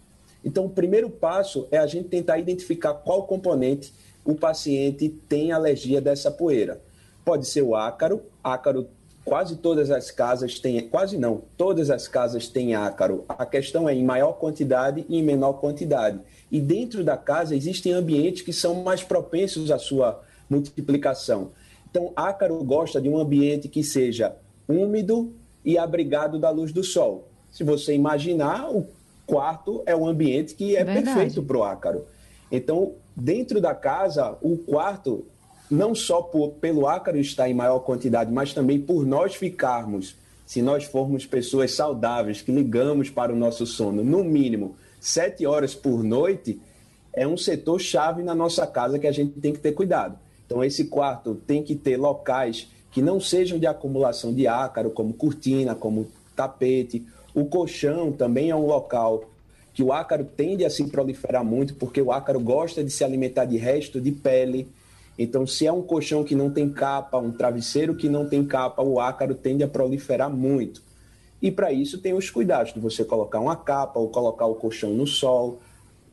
Então, 0.44 0.66
o 0.66 0.70
primeiro 0.72 1.08
passo 1.08 1.68
é 1.70 1.78
a 1.78 1.86
gente 1.86 2.10
tentar 2.10 2.40
identificar 2.40 2.96
qual 2.96 3.28
componente 3.28 3.94
o 4.26 4.34
paciente 4.34 5.08
tem 5.30 5.52
alergia 5.52 6.02
dessa 6.02 6.32
poeira. 6.32 6.82
Pode 7.24 7.46
ser 7.46 7.62
o 7.62 7.76
ácaro, 7.76 8.24
ácaro 8.44 8.88
quase 9.24 9.58
todas 9.58 9.92
as 9.92 10.10
casas 10.10 10.58
têm, 10.58 10.90
quase 10.90 11.16
não, 11.16 11.44
todas 11.56 11.92
as 11.92 12.08
casas 12.08 12.48
têm 12.48 12.74
ácaro. 12.74 13.24
A 13.30 13.46
questão 13.46 13.88
é 13.88 13.94
em 13.94 14.04
maior 14.04 14.34
quantidade 14.34 15.06
e 15.08 15.20
em 15.20 15.22
menor 15.22 15.54
quantidade. 15.54 16.20
E 16.52 16.60
dentro 16.60 17.04
da 17.04 17.18
casa 17.18 17.56
existem 17.56 17.94
ambientes 17.94 18.42
que 18.42 18.52
são 18.52 18.82
mais 18.82 19.04
propensos 19.04 19.70
à 19.70 19.78
sua 19.78 20.24
multiplicação. 20.52 21.52
Então, 21.90 22.12
ácaro 22.16 22.64
gosta 22.64 23.02
de 23.02 23.10
um 23.10 23.18
ambiente 23.18 23.68
que 23.68 23.84
seja 23.84 24.36
úmido 24.68 25.34
e 25.64 25.78
abrigado 25.78 26.40
da 26.40 26.50
luz 26.50 26.72
do 26.72 26.84
sol. 26.84 27.28
Se 27.52 27.64
você 27.64 27.94
imaginar, 27.94 28.70
o 28.70 28.88
quarto 29.26 29.82
é 29.86 29.96
um 29.96 30.08
ambiente 30.08 30.56
que 30.56 30.76
é 30.76 30.84
Verdade. 30.84 31.06
perfeito 31.06 31.44
para 31.44 31.58
o 31.58 31.64
ácaro. 31.64 32.06
Então, 32.52 32.94
dentro 33.16 33.60
da 33.60 33.74
casa, 33.74 34.38
o 34.42 34.58
quarto, 34.58 35.26
não 35.70 35.96
só 35.96 36.22
por, 36.22 36.52
pelo 36.54 36.88
ácaro 36.88 37.18
estar 37.18 37.50
em 37.50 37.54
maior 37.54 37.80
quantidade, 37.80 38.32
mas 38.32 38.54
também 38.54 38.80
por 38.80 39.06
nós 39.06 39.36
ficarmos 39.36 40.16
se 40.46 40.62
nós 40.62 40.84
formos 40.84 41.26
pessoas 41.26 41.72
saudáveis, 41.72 42.42
que 42.42 42.52
ligamos 42.52 43.10
para 43.10 43.32
o 43.32 43.36
nosso 43.38 43.66
sono, 43.66 44.04
no 44.04 44.22
mínimo 44.22 44.76
sete 45.00 45.46
horas 45.46 45.74
por 45.74 46.04
noite, 46.04 46.60
é 47.14 47.26
um 47.28 47.38
setor 47.38 47.80
chave 47.80 48.22
na 48.22 48.36
nossa 48.36 48.68
casa 48.68 49.00
que 49.00 49.08
a 49.08 49.12
gente 49.12 49.40
tem 49.40 49.54
que 49.54 49.60
ter 49.60 49.72
cuidado. 49.72 50.18
Então, 50.52 50.66
esse 50.66 50.84
quarto 50.84 51.34
tem 51.48 51.64
que 51.64 51.78
ter 51.78 51.96
locais 51.96 52.68
que 52.92 53.02
não 53.02 53.22
sejam 53.22 53.58
de 53.58 53.66
acumulação 53.66 54.34
de 54.34 54.48
ácaro, 54.48 54.92
como 54.92 55.14
cortina, 55.14 55.74
como 55.74 56.10
tapete. 56.36 57.08
O 57.34 57.46
colchão 57.46 58.12
também 58.12 58.50
é 58.50 58.56
um 58.56 58.66
local 58.66 59.30
que 59.74 59.82
o 59.82 59.94
ácaro 59.94 60.26
tende 60.26 60.66
a 60.66 60.70
se 60.70 60.84
proliferar 60.88 61.46
muito, 61.46 61.76
porque 61.76 62.02
o 62.02 62.12
ácaro 62.12 62.38
gosta 62.42 62.84
de 62.84 62.92
se 62.92 63.02
alimentar 63.02 63.46
de 63.46 63.56
resto 63.56 64.02
de 64.02 64.12
pele. 64.12 64.68
Então, 65.18 65.48
se 65.48 65.66
é 65.66 65.72
um 65.72 65.82
colchão 65.82 66.22
que 66.22 66.36
não 66.36 66.52
tem 66.52 66.70
capa, 66.70 67.18
um 67.18 67.32
travesseiro 67.32 67.96
que 67.96 68.10
não 68.10 68.28
tem 68.28 68.44
capa, 68.44 68.84
o 68.84 69.00
ácaro 69.00 69.34
tende 69.34 69.64
a 69.64 69.70
proliferar 69.70 70.30
muito. 70.30 70.84
E 71.42 71.50
para 71.50 71.72
isso 71.72 71.98
tem 71.98 72.14
os 72.14 72.30
cuidados 72.30 72.74
de 72.74 72.80
você 72.82 73.06
colocar 73.06 73.40
uma 73.40 73.56
capa 73.56 74.02
ou 74.02 74.10
colocar 74.10 74.48
o 74.48 74.56
colchão 74.56 74.90
no 74.90 75.08
sol, 75.08 75.62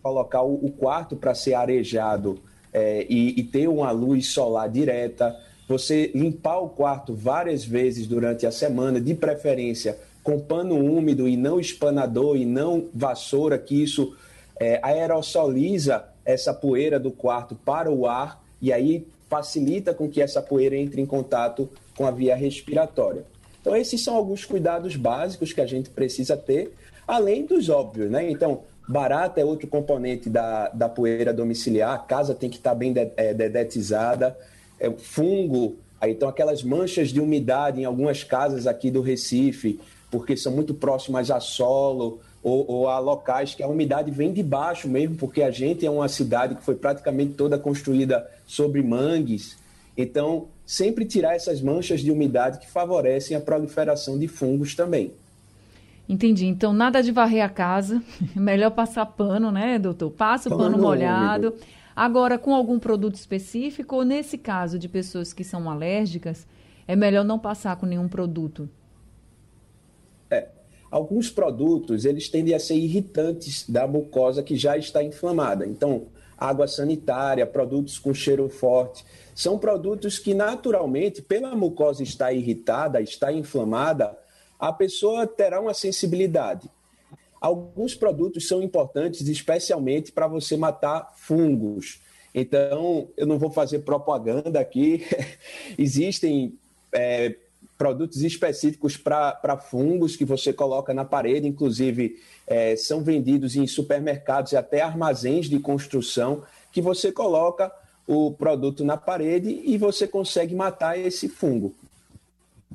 colocar 0.01 0.43
o, 0.43 0.71
quarto 0.71 1.17
para 1.17 1.35
ser 1.35 1.55
arejado 1.55 2.39
é, 2.73 3.07
e, 3.09 3.41
e 3.41 3.43
ter 3.43 3.69
uma 3.69 3.91
luz 3.91 4.29
solar 4.29 4.69
direta, 4.69 5.37
você 5.69 6.11
limpar 6.15 6.59
o 6.59 6.69
quarto 6.69 7.15
várias 7.15 7.65
vezes 7.65 8.07
durante 8.07 8.47
a 8.47 8.51
semana, 8.51 9.01
de 9.01 9.15
preferência 9.15 9.99
com 10.23 10.39
pano 10.41 10.77
úmido 10.77 11.29
e 11.29 11.37
não 11.37 11.59
espanador 11.61 12.37
e 12.37 12.45
não 12.45 12.87
vassoura, 12.95 13.59
que 13.59 13.83
isso 13.83 14.15
é, 14.59 14.81
aerosoliza 14.83 16.05
essa 16.25 16.53
poeira 16.53 16.99
do 16.99 17.11
quarto 17.11 17.55
para 17.55 17.91
o 17.91 18.07
ar 18.07 18.43
e 18.61 18.73
aí 18.73 19.07
facilita 19.29 19.95
com 19.95 20.09
que 20.09 20.21
essa 20.21 20.43
poeira 20.43 20.77
entre 20.77 21.01
em 21.01 21.07
contato 21.07 21.69
com 21.97 22.07
a 22.07 22.11
via 22.11 22.35
respiratória. 22.35 23.25
Então, 23.61 23.77
esses 23.77 24.03
são 24.03 24.17
alguns 24.17 24.45
cuidados 24.45 24.97
básicos 24.97 25.53
que 25.53 25.61
a 25.61 25.67
gente 25.67 25.91
precisa 25.91 26.37
ter, 26.37 26.73
além 27.07 27.45
dos 27.45 27.69
óbvios, 27.69 28.11
né? 28.11 28.31
Então, 28.31 28.63
barata 28.89 29.39
é 29.39 29.45
outro 29.45 29.69
componente 29.69 30.31
da, 30.31 30.71
da 30.71 30.89
poeira 30.89 31.33
domiciliar, 31.33 31.95
a 31.95 31.99
casa 31.99 32.35
tem 32.35 32.49
que 32.49 32.57
estar 32.57 32.75
bem 32.75 32.95
é, 33.17 33.35
dedetizada, 33.35 34.37
é, 34.81 34.91
fungo, 34.91 35.77
aí, 36.01 36.13
então 36.13 36.29
aquelas 36.29 36.63
manchas 36.63 37.11
de 37.11 37.21
umidade 37.21 37.81
em 37.81 37.85
algumas 37.85 38.25
casas 38.25 38.67
aqui 38.67 38.91
do 38.91 39.03
Recife, 39.03 39.79
porque 40.11 40.37
são 40.37 40.51
muito 40.53 40.73
próximas 40.73 41.31
a 41.31 41.39
solo 41.39 42.21
ou, 42.43 42.65
ou 42.67 42.89
a 42.89 42.99
locais 42.99 43.55
que 43.55 43.63
a 43.63 43.69
umidade 43.69 44.11
vem 44.11 44.33
de 44.33 44.43
baixo 44.43 44.89
mesmo, 44.89 45.17
porque 45.17 45.43
a 45.43 45.51
gente 45.51 45.85
é 45.85 45.91
uma 45.91 46.09
cidade 46.09 46.55
que 46.55 46.63
foi 46.63 46.75
praticamente 46.75 47.35
toda 47.35 47.59
construída 47.59 48.27
sobre 48.47 48.83
mangues. 48.83 49.59
Então, 49.97 50.47
sempre 50.65 51.05
tirar 51.05 51.35
essas 51.35 51.61
manchas 51.61 52.01
de 52.01 52.11
umidade 52.11 52.59
que 52.59 52.71
favorecem 52.71 53.37
a 53.37 53.41
proliferação 53.41 54.19
de 54.19 54.29
fungos 54.29 54.75
também. 54.75 55.13
Entendi. 56.09 56.47
Então, 56.47 56.73
nada 56.73 57.03
de 57.03 57.13
varrer 57.13 57.45
a 57.45 57.49
casa. 57.49 58.03
Melhor 58.35 58.71
passar 58.71 59.05
pano, 59.07 59.53
né, 59.53 59.79
doutor? 59.79 60.11
Passa 60.11 60.49
o 60.49 60.57
pano, 60.57 60.73
pano 60.73 60.83
molhado. 60.83 61.49
Úmido. 61.49 61.67
Agora, 61.95 62.39
com 62.39 62.55
algum 62.55 62.79
produto 62.79 63.17
específico, 63.17 63.97
ou 63.97 64.05
nesse 64.05 64.39
caso 64.39 64.79
de 64.79 64.89
pessoas 64.89 65.33
que 65.33 65.43
são 65.43 65.69
alérgicas, 65.69 66.47
é 66.87 66.95
melhor 66.95 67.25
não 67.25 67.39
passar 67.39 67.77
com 67.77 67.85
nenhum 67.85 68.09
produto? 68.09 68.69
É. 70.31 70.47
Alguns 70.91 71.29
produtos, 71.29 72.05
eles 72.05 72.29
tendem 72.29 72.55
a 72.55 72.61
ser 72.61 72.77
irritantes 72.77 73.69
da 73.69 73.87
mucosa 73.87 74.43
que 74.43 74.57
já 74.57 74.79
está 74.79 75.03
inflamada. 75.03 75.67
Então, 75.67 76.07
água 76.39 76.69
sanitária, 76.69 77.45
produtos 77.45 77.99
com 77.99 78.15
cheiro 78.15 78.49
forte, 78.49 79.05
são 79.35 79.59
produtos 79.59 80.19
que 80.19 80.33
naturalmente, 80.33 81.21
pela 81.21 81.55
mucosa 81.55 82.03
estar 82.03 82.33
irritada, 82.33 83.01
estar 83.01 83.33
inflamada, 83.33 84.17
a 84.59 84.73
pessoa 84.73 85.27
terá 85.27 85.61
uma 85.61 85.75
sensibilidade. 85.75 86.69
Alguns 87.41 87.95
produtos 87.95 88.49
são 88.49 88.63
importantes, 88.63 89.29
especialmente 89.29 90.11
para 90.11 90.27
você 90.27 90.57
matar 90.57 91.13
fungos. 91.17 92.01
Então, 92.35 93.09
eu 93.17 93.27
não 93.27 93.39
vou 93.39 93.51
fazer 93.51 93.81
propaganda 93.81 94.59
aqui. 94.59 95.07
Existem 95.79 96.59
é, 96.93 97.37
produtos 97.77 98.23
específicos 98.23 98.97
para 98.97 99.57
fungos 99.57 100.17
que 100.17 100.25
você 100.25 100.53
coloca 100.53 100.93
na 100.93 101.05
parede, 101.05 101.47
inclusive 101.47 102.19
é, 102.47 102.75
são 102.75 103.03
vendidos 103.03 103.55
em 103.55 103.67
supermercados 103.67 104.53
e 104.53 104.57
até 104.57 104.81
armazéns 104.81 105.47
de 105.47 105.61
construção, 105.61 106.43
que 106.73 106.83
você 106.83 107.13
coloca 107.13 107.73
o 108.07 108.33
produto 108.33 108.85
na 108.85 108.97
parede 108.97 109.63
e 109.65 109.79
você 109.79 110.09
consegue 110.09 110.55
matar 110.55 110.99
esse 110.99 111.29
fungo. 111.29 111.75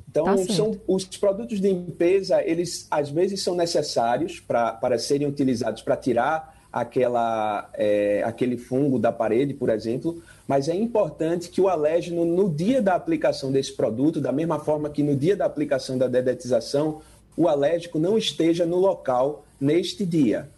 Então, 0.08 0.24
tá 0.24 0.52
são 0.52 0.80
os 0.86 1.04
produtos 1.04 1.60
de 1.60 1.68
limpeza, 1.68 2.42
eles 2.42 2.86
às 2.90 3.10
vezes 3.10 3.42
são 3.42 3.54
necessários 3.54 4.38
pra, 4.38 4.72
para 4.72 4.98
serem 4.98 5.26
utilizados 5.26 5.82
para 5.82 5.96
tirar 5.96 6.54
aquela, 6.72 7.70
é, 7.74 8.22
aquele 8.24 8.56
fungo 8.56 8.98
da 8.98 9.12
parede, 9.12 9.54
por 9.54 9.68
exemplo, 9.68 10.20
mas 10.46 10.68
é 10.68 10.74
importante 10.74 11.48
que 11.48 11.60
o 11.60 11.68
alérgeno, 11.68 12.24
no 12.24 12.50
dia 12.50 12.82
da 12.82 12.94
aplicação 12.94 13.52
desse 13.52 13.72
produto, 13.72 14.20
da 14.20 14.32
mesma 14.32 14.58
forma 14.58 14.90
que 14.90 15.02
no 15.02 15.14
dia 15.14 15.36
da 15.36 15.44
aplicação 15.46 15.96
da 15.96 16.08
dedetização, 16.08 17.00
o 17.36 17.48
alérgico 17.48 17.98
não 17.98 18.18
esteja 18.18 18.66
no 18.66 18.76
local 18.76 19.44
neste 19.60 20.04
dia. 20.04 20.48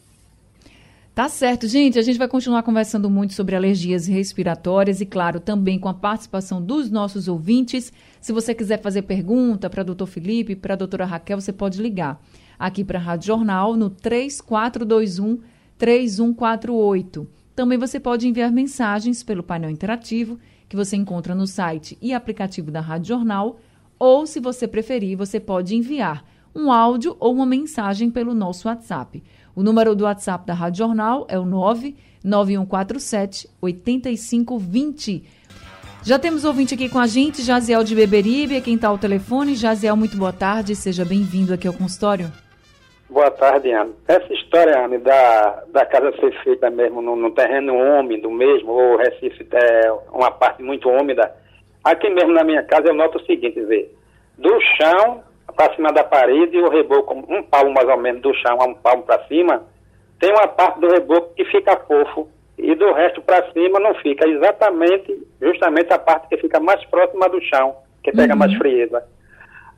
Tá 1.17 1.31
certo, 1.31 1.67
gente. 1.67 1.99
A 1.99 2.03
gente 2.03 2.19
vai 2.19 2.29
continuar 2.29 2.63
conversando 2.63 3.09
muito 3.09 3.33
sobre 3.33 3.57
alergias 3.57 4.07
respiratórias 4.07 5.01
e, 5.01 5.07
claro, 5.07 5.41
também 5.41 5.79
com 5.79 5.89
a 5.89 5.95
participação 5.95 6.61
dos 6.63 6.91
nossos 6.91 7.27
ouvintes. 7.27 7.91
Se 8.21 8.35
você 8.35 8.55
quiser 8.55 8.83
fazer 8.83 9.01
pergunta 9.01 9.71
para 9.71 9.81
o 9.81 9.85
doutor 9.87 10.09
Felipe, 10.09 10.55
para 10.55 10.75
a 10.75 10.77
doutora 10.77 11.07
Raquel, 11.07 11.41
você 11.41 11.55
pode 11.55 11.81
ligar 11.81 12.23
aqui 12.59 12.85
para 12.85 12.99
a 12.99 13.03
Rádio 13.03 13.29
Jornal 13.29 13.79
no 13.79 13.89
3421 13.89 15.41
3148. 15.79 17.27
Também 17.55 17.79
você 17.79 17.99
pode 17.99 18.29
enviar 18.29 18.53
mensagens 18.53 19.23
pelo 19.23 19.43
painel 19.43 19.71
interativo 19.71 20.39
que 20.69 20.77
você 20.77 20.97
encontra 20.97 21.35
no 21.35 21.47
site 21.47 21.97
e 22.03 22.13
aplicativo 22.13 22.71
da 22.71 22.83
Rádio 22.83 23.17
Jornal, 23.17 23.59
ou, 23.99 24.27
se 24.27 24.39
você 24.39 24.69
preferir, 24.69 25.17
você 25.17 25.41
pode 25.41 25.75
enviar 25.75 26.23
um 26.55 26.71
áudio 26.71 27.17
ou 27.21 27.35
uma 27.35 27.47
mensagem 27.47 28.11
pelo 28.11 28.35
nosso 28.35 28.69
WhatsApp. 28.69 29.23
O 29.57 29.63
número 29.63 29.97
do 29.97 30.05
WhatsApp 30.05 30.47
da 30.47 30.53
Rádio 30.53 30.85
Jornal 30.85 31.27
é 31.31 31.39
o 31.39 31.47
99147 31.47 33.49
8520. 33.63 35.25
Já 36.03 36.19
temos 36.19 36.45
ouvinte 36.45 36.75
aqui 36.75 36.91
com 36.91 36.99
a 36.99 37.07
gente, 37.07 37.41
Jaziel 37.41 37.83
de 37.83 37.95
Beberibe, 37.95 38.55
é 38.55 38.61
quem 38.61 38.75
está 38.75 38.89
ao 38.89 38.99
telefone. 38.99 39.55
Jaziel, 39.55 39.97
muito 39.97 40.15
boa 40.15 40.31
tarde, 40.31 40.77
seja 40.77 41.07
bem-vindo 41.07 41.55
aqui 41.55 41.67
ao 41.67 41.73
consultório. 41.73 42.31
Boa 43.09 43.31
tarde, 43.31 43.71
Ana. 43.71 43.93
Essa 44.07 44.31
história, 44.35 44.79
Ana, 44.79 44.99
da, 44.99 45.65
da 45.73 45.87
casa 45.87 46.13
ser 46.21 46.39
feita 46.43 46.69
mesmo 46.69 47.01
no, 47.01 47.17
no 47.17 47.31
terreno 47.31 47.73
úmido 47.99 48.31
mesmo, 48.31 48.73
ou 48.73 48.99
Recife 48.99 49.49
é 49.53 49.91
uma 50.13 50.31
parte 50.31 50.63
muito 50.63 50.87
úmida, 50.91 51.35
aqui 51.83 52.11
mesmo 52.11 52.35
na 52.35 52.45
minha 52.45 52.63
casa 52.63 52.89
eu 52.89 52.95
noto 52.95 53.17
o 53.17 53.25
seguinte, 53.25 53.59
vê, 53.63 53.89
do 54.37 54.51
chão 54.77 55.25
para 55.57 55.75
cima 55.75 55.91
da 55.93 56.05
parede 56.05 56.57
e 56.57 56.61
o 56.61 56.69
reboco, 56.69 57.15
um 57.15 57.43
palmo 57.43 57.73
mais 57.73 57.89
ou 57.89 57.97
menos 57.97 58.21
do 58.21 58.35
chão 58.35 58.61
a 58.61 58.67
um 58.67 58.75
palmo 58.75 59.03
para 59.03 59.27
cima, 59.27 59.65
tem 60.21 60.31
uma 60.31 60.47
parte 60.47 60.81
do 60.81 60.89
reboco 60.89 61.35
que 61.35 61.45
fica 61.47 61.77
fofo 61.79 62.29
e 62.59 62.75
do 62.75 62.93
resto 62.93 63.23
para 63.23 63.51
cima 63.53 63.81
não 63.81 63.95
fica. 63.97 64.29
Exatamente, 64.29 65.27
justamente 65.41 65.93
a 65.93 65.99
parte 65.99 66.29
que 66.29 66.37
fica 66.37 66.61
mais 66.61 66.85
próxima 66.87 67.29
do 67.29 67.41
chão, 67.43 67.77
que 68.03 68.13
pega 68.13 68.35
uhum. 68.35 68.39
mais 68.39 68.55
frieza. 68.55 69.03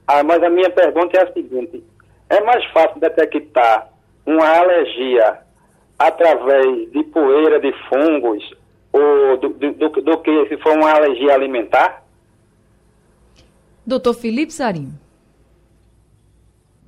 Ah, 0.07 0.23
mas 0.25 0.43
a 0.43 0.51
minha 0.51 0.71
pergunta 0.71 1.17
é 1.17 1.23
a 1.23 1.33
seguinte: 1.33 1.83
é 2.29 2.41
mais 2.43 2.65
fácil 2.73 3.01
detectar 3.01 3.89
uma 4.27 4.49
alergia 4.59 5.39
através 5.99 6.91
de 6.93 7.03
poeira 7.05 7.61
de 7.61 7.73
fungos 7.89 8.55
ou 8.93 9.37
do, 9.37 9.49
do, 9.51 9.73
do, 9.73 9.89
do 9.89 10.19
que 10.19 10.49
se 10.49 10.57
for 10.59 10.77
uma 10.77 10.91
alergia 10.93 11.35
alimentar? 11.35 12.03
Doutor 13.87 14.15
Felipe 14.15 14.53
Sarim. 14.53 14.93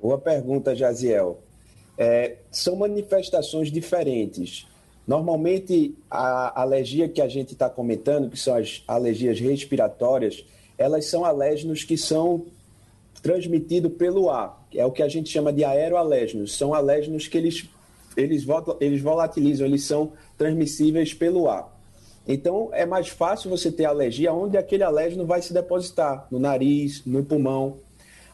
Boa 0.01 0.17
pergunta, 0.17 0.75
Jaziel. 0.75 1.39
É, 1.95 2.37
são 2.49 2.75
manifestações 2.75 3.71
diferentes. 3.71 4.67
Normalmente, 5.05 5.95
a 6.09 6.59
alergia 6.59 7.07
que 7.07 7.21
a 7.21 7.27
gente 7.27 7.53
está 7.53 7.69
comentando, 7.69 8.29
que 8.29 8.39
são 8.39 8.55
as 8.55 8.83
alergias 8.87 9.39
respiratórias, 9.39 10.43
elas 10.75 11.05
são 11.05 11.23
alérgenos 11.23 11.83
que 11.83 11.97
são 11.97 12.47
transmitidos 13.21 13.93
pelo 13.93 14.31
ar, 14.31 14.65
é 14.73 14.83
o 14.83 14.91
que 14.91 15.03
a 15.03 15.07
gente 15.07 15.29
chama 15.29 15.53
de 15.53 15.63
aeroalérgenos. 15.63 16.57
São 16.57 16.73
alérgenos 16.73 17.27
que 17.27 17.37
eles, 17.37 17.69
eles, 18.17 18.43
eles 18.79 19.01
volatilizam, 19.01 19.67
eles 19.67 19.83
são 19.83 20.13
transmissíveis 20.35 21.13
pelo 21.13 21.47
ar. 21.47 21.71
Então, 22.27 22.69
é 22.71 22.85
mais 22.87 23.09
fácil 23.09 23.51
você 23.51 23.71
ter 23.71 23.85
alergia 23.85 24.33
onde 24.33 24.57
aquele 24.57 24.83
alérgeno 24.83 25.27
vai 25.27 25.43
se 25.43 25.53
depositar, 25.53 26.25
no 26.31 26.39
nariz, 26.39 27.05
no 27.05 27.23
pulmão. 27.23 27.77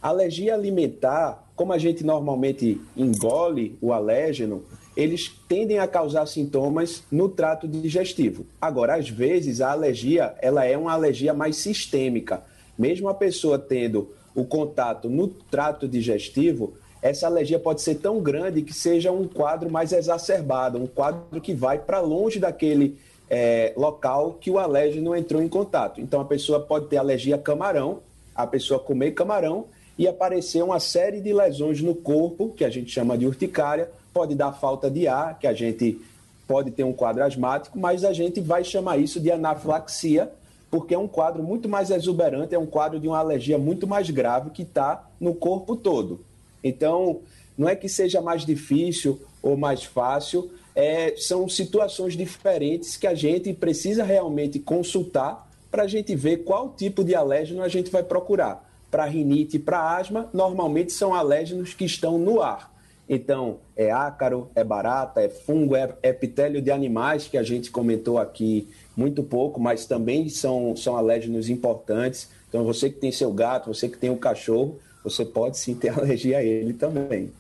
Alergia 0.02 0.54
alimentar 0.54 1.47
como 1.58 1.74
a 1.74 1.78
gente 1.80 2.06
normalmente 2.06 2.80
engole 2.96 3.76
o 3.82 3.92
alérgeno, 3.92 4.64
eles 4.96 5.36
tendem 5.50 5.80
a 5.80 5.88
causar 5.88 6.28
sintomas 6.28 7.04
no 7.12 7.28
trato 7.28 7.68
digestivo. 7.68 8.46
Agora, 8.62 8.96
às 8.96 9.10
vezes, 9.10 9.60
a 9.60 9.72
alergia 9.72 10.36
ela 10.40 10.64
é 10.66 10.78
uma 10.78 10.94
alergia 10.94 11.34
mais 11.34 11.58
sistêmica. 11.58 12.44
Mesmo 12.78 13.10
a 13.10 13.14
pessoa 13.16 13.58
tendo 13.58 14.12
o 14.36 14.46
contato 14.46 15.10
no 15.10 15.28
trato 15.28 15.88
digestivo, 15.88 16.76
essa 17.02 17.26
alergia 17.26 17.58
pode 17.58 17.82
ser 17.82 17.96
tão 17.96 18.22
grande 18.22 18.62
que 18.62 18.74
seja 18.74 19.12
um 19.12 19.28
quadro 19.28 19.72
mais 19.72 19.92
exacerbado, 19.92 20.78
um 20.78 20.86
quadro 20.86 21.42
que 21.42 21.56
vai 21.56 21.80
para 21.80 22.00
longe 22.00 22.38
daquele 22.38 23.00
é, 23.28 23.74
local 23.76 24.38
que 24.40 24.52
o 24.52 24.60
alérgeno 24.60 25.16
entrou 25.16 25.42
em 25.42 25.50
contato. 25.50 26.00
Então 26.00 26.22
a 26.22 26.26
pessoa 26.26 26.60
pode 26.60 26.86
ter 26.86 26.98
alergia 26.98 27.34
a 27.34 27.40
camarão, 27.40 28.02
a 28.36 28.46
pessoa 28.46 28.80
comer 28.80 29.12
camarão 29.12 29.66
e 29.98 30.08
aparecer 30.08 30.64
uma 30.64 30.80
série 30.80 31.20
de 31.20 31.34
lesões 31.34 31.82
no 31.82 31.96
corpo, 31.96 32.54
que 32.56 32.64
a 32.64 32.70
gente 32.70 32.92
chama 32.92 33.18
de 33.18 33.26
urticária, 33.26 33.90
pode 34.14 34.36
dar 34.36 34.52
falta 34.52 34.90
de 34.90 35.08
ar, 35.08 35.40
que 35.40 35.48
a 35.48 35.54
gente 35.54 36.00
pode 36.48 36.72
ter 36.72 36.84
um 36.84 36.94
quadro 36.94 37.24
asmático, 37.24 37.78
mas 37.78 38.04
a 38.04 38.14
gente 38.14 38.40
vai 38.40 38.64
chamar 38.64 38.98
isso 38.98 39.20
de 39.20 39.32
anafilaxia, 39.32 40.32
porque 40.70 40.94
é 40.94 40.98
um 40.98 41.08
quadro 41.08 41.44
muito 41.44 41.68
mais 41.68 41.90
exuberante, 41.92 42.56
é 42.56 42.60
um 42.60 42.66
quadro 42.66 43.00
de 43.00 43.08
uma 43.08 43.18
alergia 43.18 43.58
muito 43.58 43.88
mais 43.88 44.10
grave 44.10 44.52
que 44.52 44.64
está 44.64 45.08
no 45.20 45.34
corpo 45.34 45.76
todo. 45.76 46.22
Então, 46.64 47.22
não 47.58 47.68
é 47.68 47.76
que 47.76 47.90
seja 47.90 48.22
mais 48.22 48.46
difícil 48.46 49.20
ou 49.42 49.58
mais 49.58 49.84
fácil, 49.84 50.50
é, 50.76 51.16
são 51.18 51.50
situações 51.50 52.16
diferentes 52.16 52.98
que 52.98 53.08
a 53.08 53.16
gente 53.16 53.52
precisa 53.54 54.04
realmente 54.04 54.60
consultar 54.60 55.48
para 55.72 55.84
a 55.84 55.88
gente 55.88 56.16
ver 56.16 56.44
qual 56.44 56.70
tipo 56.70 57.04
de 57.04 57.16
alérgeno 57.16 57.64
a 57.64 57.68
gente 57.68 57.90
vai 57.90 58.04
procurar. 58.04 58.67
Para 58.90 59.06
rinite 59.06 59.58
e 59.58 59.60
para 59.60 59.98
asma, 59.98 60.30
normalmente 60.34 60.92
são 60.92 61.14
alérgenos 61.14 61.74
que 61.74 61.86
estão 61.86 62.18
no 62.18 62.42
ar. 62.42 62.76
Então, 63.10 63.60
é 63.76 63.90
ácaro, 63.90 64.50
é 64.54 64.64
barata, 64.64 65.22
é 65.22 65.30
fungo, 65.30 65.76
é 65.76 65.96
epitélio 66.04 66.62
de 66.62 66.70
animais, 66.70 67.28
que 67.28 67.38
a 67.38 67.44
gente 67.44 67.72
comentou 67.72 68.18
aqui 68.18 68.68
muito 68.96 69.24
pouco, 69.24 69.62
mas 69.62 69.86
também 69.86 70.28
são, 70.28 70.76
são 70.76 70.98
alérgenos 70.98 71.50
importantes. 71.50 72.30
Então, 72.50 72.66
você 72.66 72.90
que 72.90 73.00
tem 73.00 73.12
seu 73.12 73.32
gato, 73.32 73.74
você 73.74 73.88
que 73.88 73.98
tem 73.98 74.10
um 74.10 74.18
cachorro, 74.18 74.78
você 75.04 75.24
pode 75.24 75.58
sim 75.58 75.74
ter 75.74 75.90
alergia 75.98 76.40
a 76.40 76.44
ele 76.44 76.74
também. 76.74 77.32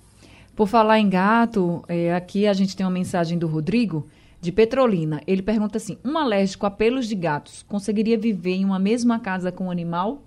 Por 0.56 0.68
falar 0.68 1.00
em 1.00 1.10
gato, 1.10 1.84
é, 1.88 2.16
aqui 2.16 2.48
a 2.48 2.54
gente 2.54 2.76
tem 2.76 2.86
uma 2.86 2.92
mensagem 2.92 3.38
do 3.38 3.46
Rodrigo, 3.46 4.08
de 4.40 4.52
Petrolina. 4.52 5.22
Ele 5.28 5.42
pergunta 5.42 5.78
assim: 5.78 5.98
um 6.04 6.18
alérgico 6.18 6.66
a 6.66 6.72
pelos 6.72 7.08
de 7.08 7.16
gatos 7.16 7.64
conseguiria 7.68 8.18
viver 8.18 8.56
em 8.56 8.66
uma 8.66 8.80
mesma 8.80 9.20
casa 9.20 9.52
com 9.52 9.66
um 9.66 9.72
animal? 9.72 10.24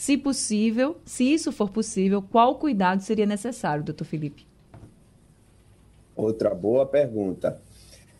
Se 0.00 0.16
possível, 0.16 0.96
se 1.04 1.24
isso 1.24 1.52
for 1.52 1.68
possível, 1.68 2.22
qual 2.22 2.54
cuidado 2.54 3.02
seria 3.02 3.26
necessário, 3.26 3.84
doutor 3.84 4.06
Felipe? 4.06 4.46
Outra 6.16 6.54
boa 6.54 6.86
pergunta. 6.86 7.60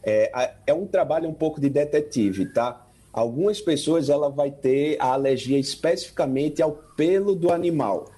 É, 0.03 0.53
é 0.67 0.75
um 0.75 0.87
trabalho 0.87 1.27
um 1.27 1.33
pouco 1.33 1.59
de 1.59 1.71
detetive, 1.71 2.45
tá? 2.53 2.87
Algumas 3.11 3.63
pessoas 3.63 4.11
ela 4.11 4.29
vai 4.29 4.51
ter 4.51 4.99
a 5.01 5.15
alergia 5.15 5.59
especificamente 5.59 6.61
ao 6.61 6.73
pelo 6.73 7.35
do 7.35 7.51
animal. 7.51 8.11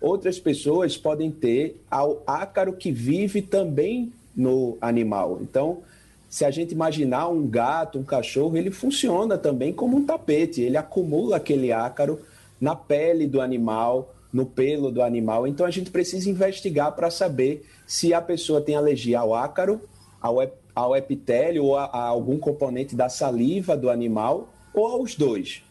Outras 0.00 0.38
pessoas 0.38 0.96
podem 0.96 1.32
ter 1.32 1.82
ao 1.90 2.22
ácaro 2.24 2.74
que 2.74 2.92
vive 2.92 3.42
também 3.42 4.12
no 4.32 4.78
animal. 4.80 5.40
Então, 5.42 5.78
se 6.28 6.44
a 6.44 6.52
gente 6.52 6.70
imaginar 6.70 7.26
um 7.26 7.48
gato, 7.48 7.98
um 7.98 8.04
cachorro, 8.04 8.56
ele 8.56 8.70
funciona 8.70 9.36
também 9.36 9.72
como 9.72 9.96
um 9.96 10.06
tapete, 10.06 10.62
ele 10.62 10.76
acumula 10.76 11.38
aquele 11.38 11.72
ácaro 11.72 12.20
na 12.60 12.74
pele 12.74 13.26
do 13.26 13.40
animal, 13.40 14.14
no 14.32 14.44
pelo 14.44 14.90
do 14.90 15.02
animal. 15.02 15.46
Então 15.46 15.66
a 15.66 15.70
gente 15.70 15.90
precisa 15.90 16.28
investigar 16.28 16.92
para 16.92 17.10
saber 17.10 17.66
se 17.86 18.12
a 18.12 18.20
pessoa 18.20 18.60
tem 18.60 18.74
alergia 18.74 19.20
ao 19.20 19.34
ácaro, 19.34 19.80
ao, 20.20 20.36
ao 20.74 20.96
epitélio 20.96 21.64
ou 21.64 21.76
a, 21.76 21.84
a 21.84 22.02
algum 22.04 22.38
componente 22.38 22.94
da 22.94 23.08
saliva 23.08 23.76
do 23.76 23.90
animal 23.90 24.48
ou 24.74 24.86
aos 24.86 25.14
dois. 25.14 25.62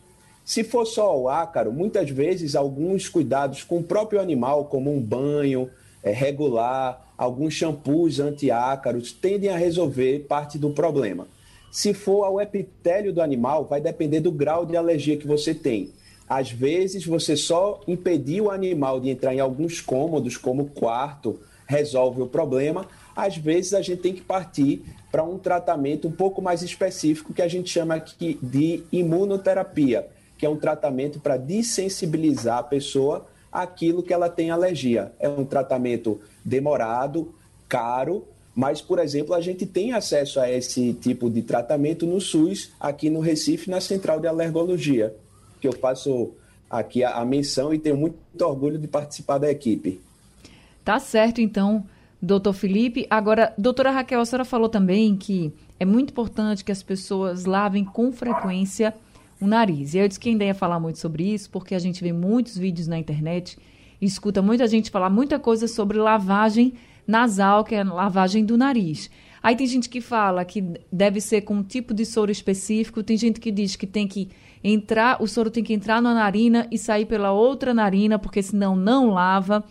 Se 0.44 0.64
for 0.64 0.86
só 0.86 1.20
o 1.20 1.28
ácaro, 1.28 1.74
muitas 1.74 2.10
vezes 2.10 2.56
alguns 2.56 3.10
cuidados 3.10 3.64
com 3.64 3.80
o 3.80 3.84
próprio 3.84 4.22
animal, 4.22 4.66
como 4.66 4.94
um 4.94 5.02
banho 5.02 5.70
é, 6.02 6.12
regular, 6.12 7.14
alguns 7.18 7.54
shampoos 7.54 8.20
anti-ácaros, 8.20 9.12
tendem 9.12 9.50
a 9.50 9.58
resolver 9.58 10.20
parte 10.20 10.58
do 10.58 10.70
problema. 10.70 11.28
Se 11.70 11.94
for 11.94 12.24
ao 12.24 12.40
epitélio 12.40 13.12
do 13.12 13.22
animal, 13.22 13.66
vai 13.66 13.82
depender 13.82 14.22
do 14.22 14.32
grau 14.32 14.66
de 14.66 14.78
alergia 14.78 15.18
que 15.18 15.28
você 15.28 15.54
tem. 15.54 15.92
Às 16.30 16.52
vezes, 16.52 17.06
você 17.06 17.36
só 17.36 17.82
impedir 17.88 18.42
o 18.42 18.52
animal 18.52 19.00
de 19.00 19.10
entrar 19.10 19.34
em 19.34 19.40
alguns 19.40 19.80
cômodos, 19.80 20.38
como 20.38 20.68
quarto, 20.68 21.40
resolve 21.66 22.22
o 22.22 22.28
problema. 22.28 22.86
Às 23.16 23.38
vezes, 23.38 23.74
a 23.74 23.82
gente 23.82 24.02
tem 24.02 24.14
que 24.14 24.22
partir 24.22 24.84
para 25.12 25.24
um 25.24 25.38
tratamento 25.38 26.08
um 26.08 26.12
pouco 26.12 26.42
mais 26.42 26.62
específico, 26.62 27.34
que 27.34 27.42
a 27.42 27.48
gente 27.48 27.70
chama 27.70 27.96
aqui 27.96 28.38
de 28.42 28.84
imunoterapia 28.92 30.08
que 30.38 30.46
é 30.46 30.50
um 30.50 30.56
tratamento 30.56 31.20
para 31.20 31.36
desensibilizar 31.36 32.60
a 32.60 32.64
pessoa 32.64 33.26
àquilo 33.52 34.04
que 34.04 34.14
ela 34.14 34.30
tem 34.30 34.52
alergia. 34.52 35.12
É 35.20 35.28
um 35.28 35.44
tratamento 35.44 36.22
demorado, 36.46 37.34
caro, 37.68 38.26
mas, 38.54 38.82
por 38.82 39.00
exemplo, 39.00 39.34
a 39.34 39.42
gente 39.42 39.66
tem 39.66 39.94
acesso 39.94 40.40
a 40.40 40.50
esse 40.50 40.94
tipo 40.94 41.30
de 41.30 41.42
tratamento 41.42 42.06
no 42.06 42.22
SUS, 42.22 42.72
aqui 42.80 43.10
no 43.10 43.20
Recife, 43.20 43.70
na 43.70 43.82
Central 43.82 44.20
de 44.20 44.28
Alergologia, 44.28 45.16
que 45.60 45.68
eu 45.68 45.74
faço 45.74 46.32
aqui 46.70 47.04
a, 47.04 47.16
a 47.16 47.26
menção 47.26 47.74
e 47.74 47.80
tenho 47.80 47.98
muito 47.98 48.18
orgulho 48.42 48.78
de 48.78 48.88
participar 48.88 49.38
da 49.38 49.50
equipe. 49.50 50.00
Tá 50.84 51.00
certo, 51.00 51.42
então, 51.42 51.86
doutor 52.22 52.54
Felipe. 52.54 53.06
Agora, 53.10 53.54
doutora 53.58 53.92
Raquel, 53.92 54.22
a 54.22 54.26
senhora 54.26 54.46
falou 54.46 54.70
também 54.70 55.16
que 55.16 55.52
é 55.80 55.86
muito 55.86 56.12
importante 56.12 56.64
que 56.64 56.72
as 56.72 56.82
pessoas 56.82 57.46
lavem 57.46 57.84
com 57.84 58.12
frequência 58.12 58.94
o 59.40 59.46
nariz. 59.46 59.94
E 59.94 60.00
eu 60.00 60.08
disse 60.08 60.20
que 60.20 60.30
ainda 60.30 60.46
ia 60.46 60.56
falar 60.56 60.80
muito 60.80 60.98
sobre 61.00 61.24
isso, 61.34 61.50
porque 61.50 61.76
a 61.76 61.80
gente 61.80 62.04
vê 62.04 62.12
muitos 62.12 62.58
vídeos 62.58 62.88
na 62.88 62.98
internet 62.98 63.58
escuta 64.02 64.42
muita 64.42 64.68
gente 64.68 64.92
falar 64.92 65.10
muita 65.10 65.40
coisa 65.40 65.68
sobre 65.68 65.98
lavagem 65.98 66.74
nasal, 67.06 67.64
que 67.64 67.76
é 67.76 67.82
a 67.82 67.94
lavagem 67.94 68.46
do 68.46 68.58
nariz. 68.58 69.10
Aí 69.42 69.56
tem 69.56 69.66
gente 69.66 69.88
que 69.88 70.02
fala 70.02 70.44
que 70.44 70.64
deve 70.92 71.22
ser 71.22 71.42
com 71.42 71.56
um 71.56 71.64
tipo 71.64 71.94
de 71.94 72.06
soro 72.06 72.32
específico, 72.32 73.04
tem 73.04 73.18
gente 73.18 73.40
que 73.40 73.52
diz 73.52 73.76
que 73.76 73.88
tem 73.88 74.08
que 74.08 74.30
entrar, 74.64 75.22
o 75.22 75.28
soro 75.28 75.50
tem 75.50 75.64
que 75.64 75.74
entrar 75.74 76.02
na 76.02 76.14
narina 76.14 76.68
e 76.72 76.78
sair 76.78 77.06
pela 77.06 77.32
outra 77.32 77.74
narina, 77.74 78.20
porque 78.20 78.42
senão 78.42 78.76
não 78.76 79.12
lava. 79.12 79.64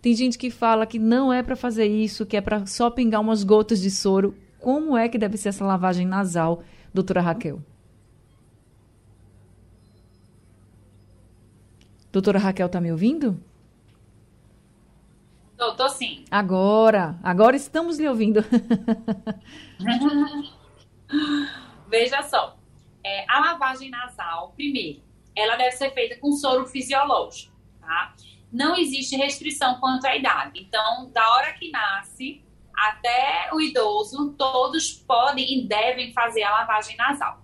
Tem 0.00 0.14
gente 0.14 0.36
que 0.36 0.50
fala 0.50 0.86
que 0.86 0.98
não 0.98 1.32
é 1.32 1.42
para 1.42 1.56
fazer 1.56 1.86
isso, 1.86 2.26
que 2.26 2.36
é 2.36 2.40
para 2.40 2.66
só 2.66 2.90
pingar 2.90 3.20
umas 3.20 3.42
gotas 3.42 3.80
de 3.80 3.90
soro. 3.90 4.34
Como 4.58 4.96
é 4.96 5.08
que 5.08 5.18
deve 5.18 5.36
ser 5.36 5.50
essa 5.50 5.64
lavagem 5.64 6.06
nasal, 6.06 6.62
doutora 6.92 7.20
Raquel? 7.20 7.60
Doutora 12.12 12.38
Raquel, 12.38 12.68
tá 12.68 12.80
me 12.80 12.92
ouvindo? 12.92 13.40
Tô, 15.56 15.74
tô 15.74 15.88
sim. 15.88 16.24
Agora, 16.30 17.18
agora 17.22 17.56
estamos 17.56 17.98
lhe 17.98 18.08
ouvindo. 18.08 18.44
Veja 21.88 22.22
só, 22.22 22.56
é, 23.04 23.24
a 23.28 23.38
lavagem 23.38 23.90
nasal, 23.90 24.52
primeiro, 24.56 25.02
ela 25.36 25.56
deve 25.56 25.72
ser 25.72 25.92
feita 25.92 26.16
com 26.18 26.32
soro 26.32 26.66
fisiológico, 26.66 27.52
tá? 27.80 28.14
Não 28.50 28.76
existe 28.76 29.16
restrição 29.16 29.80
quanto 29.80 30.06
à 30.06 30.16
idade. 30.16 30.60
Então, 30.60 31.10
da 31.10 31.28
hora 31.34 31.52
que 31.52 31.70
nasce 31.70 32.42
até 32.74 33.50
o 33.52 33.60
idoso, 33.60 34.32
todos 34.38 34.92
podem 34.92 35.58
e 35.58 35.66
devem 35.66 36.12
fazer 36.12 36.44
a 36.44 36.50
lavagem 36.50 36.96
nasal. 36.96 37.42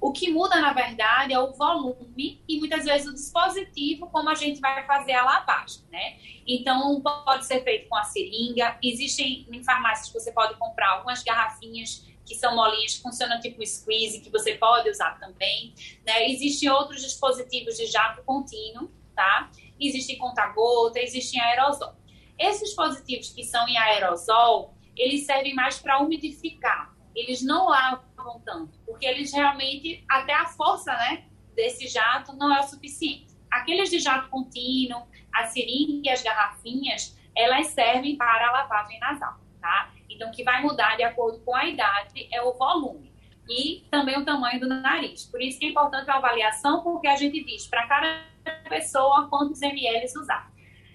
O 0.00 0.12
que 0.12 0.32
muda, 0.32 0.60
na 0.60 0.72
verdade, 0.72 1.32
é 1.32 1.38
o 1.38 1.52
volume 1.52 2.42
e 2.48 2.58
muitas 2.58 2.84
vezes 2.84 3.06
o 3.06 3.14
dispositivo 3.14 4.08
como 4.08 4.28
a 4.30 4.34
gente 4.34 4.60
vai 4.60 4.84
fazer 4.84 5.12
a 5.12 5.24
lavagem, 5.24 5.82
né? 5.92 6.16
Então, 6.46 7.00
pode 7.00 7.46
ser 7.46 7.62
feito 7.62 7.88
com 7.88 7.96
a 7.96 8.02
seringa. 8.02 8.78
Existem 8.82 9.46
em 9.50 9.62
farmácias 9.62 10.08
que 10.08 10.18
você 10.18 10.32
pode 10.32 10.58
comprar 10.58 10.90
algumas 10.90 11.22
garrafinhas 11.22 12.04
que 12.24 12.34
são 12.34 12.54
molinhas, 12.54 12.96
que 12.96 13.02
funcionam 13.02 13.40
tipo 13.40 13.64
squeeze, 13.66 14.20
que 14.20 14.30
você 14.30 14.54
pode 14.54 14.90
usar 14.90 15.18
também. 15.18 15.74
Né? 16.06 16.30
Existem 16.30 16.70
outros 16.70 17.02
dispositivos 17.02 17.76
de 17.76 17.86
jato 17.86 18.22
contínuo, 18.24 18.90
tá? 19.14 19.50
Existem 19.80 20.18
conta-gota, 20.18 21.00
existem 21.00 21.40
aerosol. 21.40 21.94
Esses 22.38 22.68
dispositivos 22.68 23.30
que 23.30 23.44
são 23.44 23.66
em 23.68 23.76
aerosol, 23.76 24.74
eles 24.96 25.26
servem 25.26 25.54
mais 25.54 25.78
para 25.78 25.98
umidificar 25.98 26.92
eles 27.14 27.42
não 27.42 27.68
lavam 27.68 28.40
tanto, 28.44 28.78
porque 28.86 29.06
eles 29.06 29.32
realmente, 29.32 30.04
até 30.08 30.32
a 30.32 30.46
força 30.46 30.92
né, 30.92 31.24
desse 31.54 31.86
jato 31.86 32.34
não 32.34 32.54
é 32.54 32.60
o 32.60 32.64
suficiente. 32.64 33.32
Aqueles 33.50 33.90
de 33.90 33.98
jato 33.98 34.28
contínuo, 34.30 35.06
a 35.32 35.46
seringa 35.46 36.08
e 36.08 36.10
as 36.10 36.22
garrafinhas, 36.22 37.18
elas 37.36 37.68
servem 37.68 38.16
para 38.16 38.48
a 38.48 38.52
lavagem 38.52 38.98
nasal, 38.98 39.38
tá? 39.60 39.92
Então, 40.22 40.30
o 40.30 40.32
que 40.32 40.44
vai 40.44 40.62
mudar 40.62 40.96
de 40.96 41.02
acordo 41.02 41.40
com 41.40 41.54
a 41.54 41.66
idade 41.66 42.28
é 42.30 42.40
o 42.40 42.52
volume 42.52 43.12
e 43.48 43.84
também 43.90 44.16
o 44.16 44.24
tamanho 44.24 44.60
do 44.60 44.68
nariz. 44.68 45.24
Por 45.24 45.42
isso 45.42 45.58
que 45.58 45.66
é 45.66 45.68
importante 45.70 46.08
a 46.08 46.14
avaliação, 46.14 46.80
porque 46.82 47.08
a 47.08 47.16
gente 47.16 47.42
diz 47.44 47.66
para 47.66 47.88
cada 47.88 48.24
pessoa 48.68 49.28
quantos 49.28 49.60
ml 49.60 50.06
usar. 50.16 50.52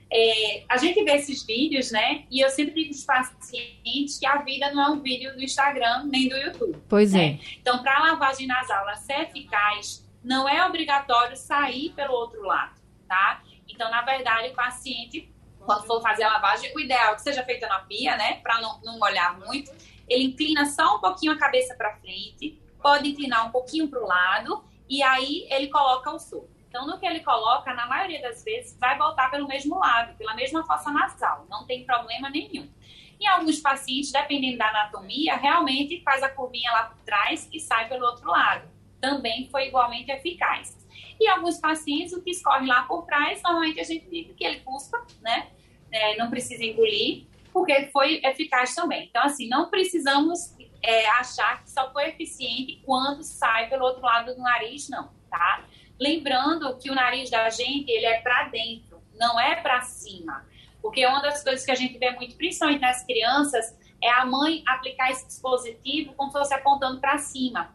É, 0.09 0.63
a 0.69 0.77
gente 0.77 1.03
vê 1.03 1.15
esses 1.15 1.45
vídeos, 1.45 1.91
né? 1.91 2.23
E 2.31 2.39
eu 2.39 2.49
sempre 2.49 2.73
digo 2.73 2.91
os 2.91 3.03
pacientes 3.03 4.17
que 4.17 4.25
a 4.25 4.37
vida 4.37 4.71
não 4.71 4.81
é 4.81 4.89
um 4.91 5.01
vídeo 5.01 5.35
do 5.35 5.43
Instagram 5.43 6.05
nem 6.05 6.29
do 6.29 6.37
YouTube. 6.37 6.81
Pois 6.87 7.11
né? 7.11 7.25
é. 7.25 7.39
Então, 7.59 7.83
para 7.83 7.97
a 7.97 8.13
lavagem 8.13 8.47
nasal 8.47 8.85
ser 8.95 9.23
eficaz, 9.23 10.09
não 10.23 10.47
é 10.47 10.65
obrigatório 10.65 11.35
sair 11.35 11.91
pelo 11.91 12.13
outro 12.13 12.41
lado, 12.43 12.79
tá? 13.05 13.43
Então, 13.67 13.91
na 13.91 14.01
verdade, 14.03 14.47
o 14.47 14.53
paciente, 14.53 15.29
quando 15.67 15.85
for 15.85 16.01
fazer 16.01 16.23
a 16.23 16.29
lavagem, 16.29 16.71
o 16.73 16.79
ideal 16.79 17.11
é 17.11 17.15
que 17.15 17.21
seja 17.21 17.43
feita 17.43 17.67
na 17.67 17.79
pia, 17.79 18.15
né, 18.15 18.35
para 18.41 18.61
não, 18.61 18.79
não 18.81 18.97
molhar 18.97 19.37
muito. 19.37 19.69
Ele 20.07 20.23
inclina 20.23 20.65
só 20.65 20.95
um 20.95 21.01
pouquinho 21.01 21.33
a 21.33 21.37
cabeça 21.37 21.75
para 21.75 21.97
frente, 21.97 22.57
pode 22.81 23.09
inclinar 23.09 23.45
um 23.45 23.51
pouquinho 23.51 23.89
para 23.89 24.01
o 24.01 24.07
lado, 24.07 24.63
e 24.89 25.03
aí 25.03 25.45
ele 25.51 25.67
coloca 25.67 26.09
o 26.09 26.17
soro. 26.17 26.49
Então, 26.69 26.87
no 26.87 26.97
que 26.97 27.05
ele 27.05 27.19
coloca, 27.19 27.73
na 27.73 27.85
maioria 27.85 28.21
das 28.21 28.43
vezes, 28.45 28.77
vai 28.79 28.97
voltar 28.97 29.29
pelo 29.29 29.45
mesmo 29.45 29.77
lado, 29.77 30.15
pela 30.17 30.33
mesma 30.35 30.65
fossa 30.65 30.89
nasal, 30.89 31.45
não 31.49 31.65
tem 31.65 31.85
problema 31.85 32.29
nenhum. 32.29 32.69
Em 33.19 33.27
alguns 33.27 33.59
pacientes, 33.59 34.11
dependendo 34.11 34.59
da 34.59 34.69
anatomia, 34.69 35.35
realmente 35.35 36.01
faz 36.01 36.23
a 36.23 36.29
curvinha 36.29 36.71
lá 36.71 36.83
por 36.83 36.97
trás 37.03 37.49
e 37.51 37.59
sai 37.59 37.89
pelo 37.89 38.05
outro 38.05 38.29
lado. 38.29 38.69
Também 39.01 39.49
foi 39.49 39.67
igualmente 39.67 40.11
eficaz. 40.11 40.77
E 41.19 41.27
alguns 41.27 41.57
pacientes, 41.57 42.13
o 42.13 42.21
que 42.21 42.29
escorre 42.29 42.67
lá 42.67 42.83
por 42.83 43.05
trás, 43.05 43.41
normalmente 43.43 43.79
a 43.79 43.83
gente 43.83 44.07
diz 44.07 44.33
que 44.35 44.45
ele 44.45 44.59
cuspa, 44.59 45.03
né? 45.21 45.47
É, 45.91 46.17
não 46.17 46.29
precisa 46.29 46.63
engolir, 46.63 47.25
porque 47.53 47.87
foi 47.91 48.21
eficaz 48.23 48.75
também. 48.75 49.05
Então, 49.05 49.23
assim, 49.23 49.47
não 49.47 49.69
precisamos 49.69 50.55
é, 50.81 51.07
achar 51.09 51.63
que 51.63 51.69
só 51.69 51.91
foi 51.91 52.09
eficiente 52.09 52.81
quando 52.85 53.23
sai 53.23 53.69
pelo 53.69 53.85
outro 53.85 54.01
lado 54.01 54.35
do 54.35 54.41
nariz, 54.41 54.89
não, 54.89 55.09
tá? 55.29 55.65
Lembrando 55.99 56.77
que 56.77 56.91
o 56.91 56.95
nariz 56.95 57.29
da 57.29 57.49
gente, 57.49 57.89
ele 57.89 58.05
é 58.05 58.21
para 58.21 58.49
dentro, 58.49 59.01
não 59.15 59.39
é 59.39 59.55
para 59.55 59.81
cima. 59.81 60.45
Porque 60.81 61.05
uma 61.05 61.21
das 61.21 61.43
coisas 61.43 61.65
que 61.65 61.71
a 61.71 61.75
gente 61.75 61.97
vê 61.97 62.11
muito, 62.11 62.35
principalmente 62.35 62.81
nas 62.81 63.03
crianças, 63.03 63.75
é 64.01 64.09
a 64.09 64.25
mãe 64.25 64.63
aplicar 64.67 65.11
esse 65.11 65.25
dispositivo 65.25 66.13
como 66.13 66.31
se 66.31 66.37
fosse 66.37 66.53
apontando 66.53 66.99
para 66.99 67.17
cima. 67.17 67.73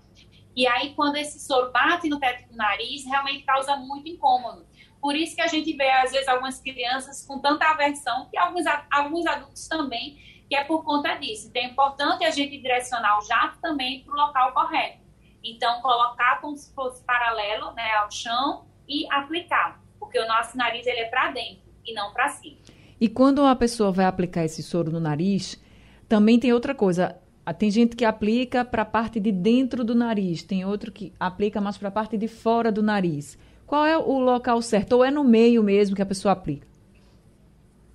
E 0.55 0.67
aí, 0.67 0.95
quando 0.95 1.17
esse 1.17 1.41
soro 1.41 1.73
bate 1.73 2.09
no 2.09 2.21
teto 2.21 2.49
do 2.49 2.57
nariz, 2.57 3.05
realmente 3.05 3.43
causa 3.43 3.75
muito 3.77 4.09
incômodo. 4.09 4.67
Por 5.03 5.17
isso 5.17 5.35
que 5.35 5.43
a 5.43 5.49
gente 5.49 5.77
vê, 5.77 5.91
às 5.91 6.13
vezes, 6.13 6.29
algumas 6.29 6.61
crianças 6.61 7.27
com 7.27 7.41
tanta 7.41 7.69
aversão, 7.69 8.29
e 8.33 8.39
alguns, 8.39 8.65
alguns 8.89 9.27
adultos 9.27 9.67
também, 9.67 10.17
que 10.49 10.55
é 10.55 10.63
por 10.63 10.85
conta 10.85 11.17
disso. 11.17 11.49
Então, 11.49 11.61
é 11.61 11.67
importante 11.67 12.25
a 12.25 12.31
gente 12.31 12.57
direcionar 12.57 13.19
o 13.19 13.23
jato 13.23 13.59
também 13.61 14.05
para 14.05 14.15
o 14.15 14.17
local 14.17 14.53
correto. 14.53 15.03
Então, 15.43 15.81
colocar 15.81 16.41
como 16.41 16.57
se 16.57 16.73
fosse 16.73 17.03
paralelo 17.03 17.73
né, 17.73 17.91
ao 17.95 18.13
chão 18.13 18.65
e 18.87 19.05
aplicar, 19.13 19.83
porque 19.99 20.21
o 20.21 20.29
nosso 20.29 20.57
nariz 20.57 20.87
ele 20.87 21.01
é 21.01 21.09
para 21.09 21.33
dentro 21.33 21.65
e 21.85 21.93
não 21.95 22.13
para 22.13 22.29
cima. 22.29 22.59
E 23.01 23.09
quando 23.09 23.45
a 23.45 23.57
pessoa 23.57 23.91
vai 23.91 24.05
aplicar 24.05 24.45
esse 24.45 24.63
soro 24.63 24.93
no 24.93 25.01
nariz, 25.01 25.61
também 26.09 26.39
tem 26.39 26.53
outra 26.53 26.77
coisa. 26.77 27.19
Ah, 27.45 27.53
tem 27.53 27.73
gente 27.73 27.97
que 27.97 28.05
aplica 28.05 28.65
para 28.65 28.83
a 28.83 28.87
parte 28.87 29.19
de 29.19 29.33
dentro 29.33 29.83
do 29.83 29.97
nariz, 29.97 30.45
tem 30.45 30.65
outro 30.65 30.93
que 30.93 31.13
aplica 31.19 31.61
mais 31.61 31.77
para 31.77 31.89
a 31.89 31.91
parte 31.93 32.17
de 32.17 32.29
fora 32.29 32.71
do 32.71 32.85
nariz. 32.85 33.37
Qual 33.73 33.87
é 33.87 33.97
o 33.97 34.19
local 34.19 34.61
certo? 34.61 34.93
Ou 34.93 35.03
é 35.03 35.11
no 35.11 35.25
meio 35.25 35.63
mesmo 35.63 35.97
que 35.97 36.03
a 36.03 36.05
pessoa 36.05 36.33
aplica? 36.33 36.69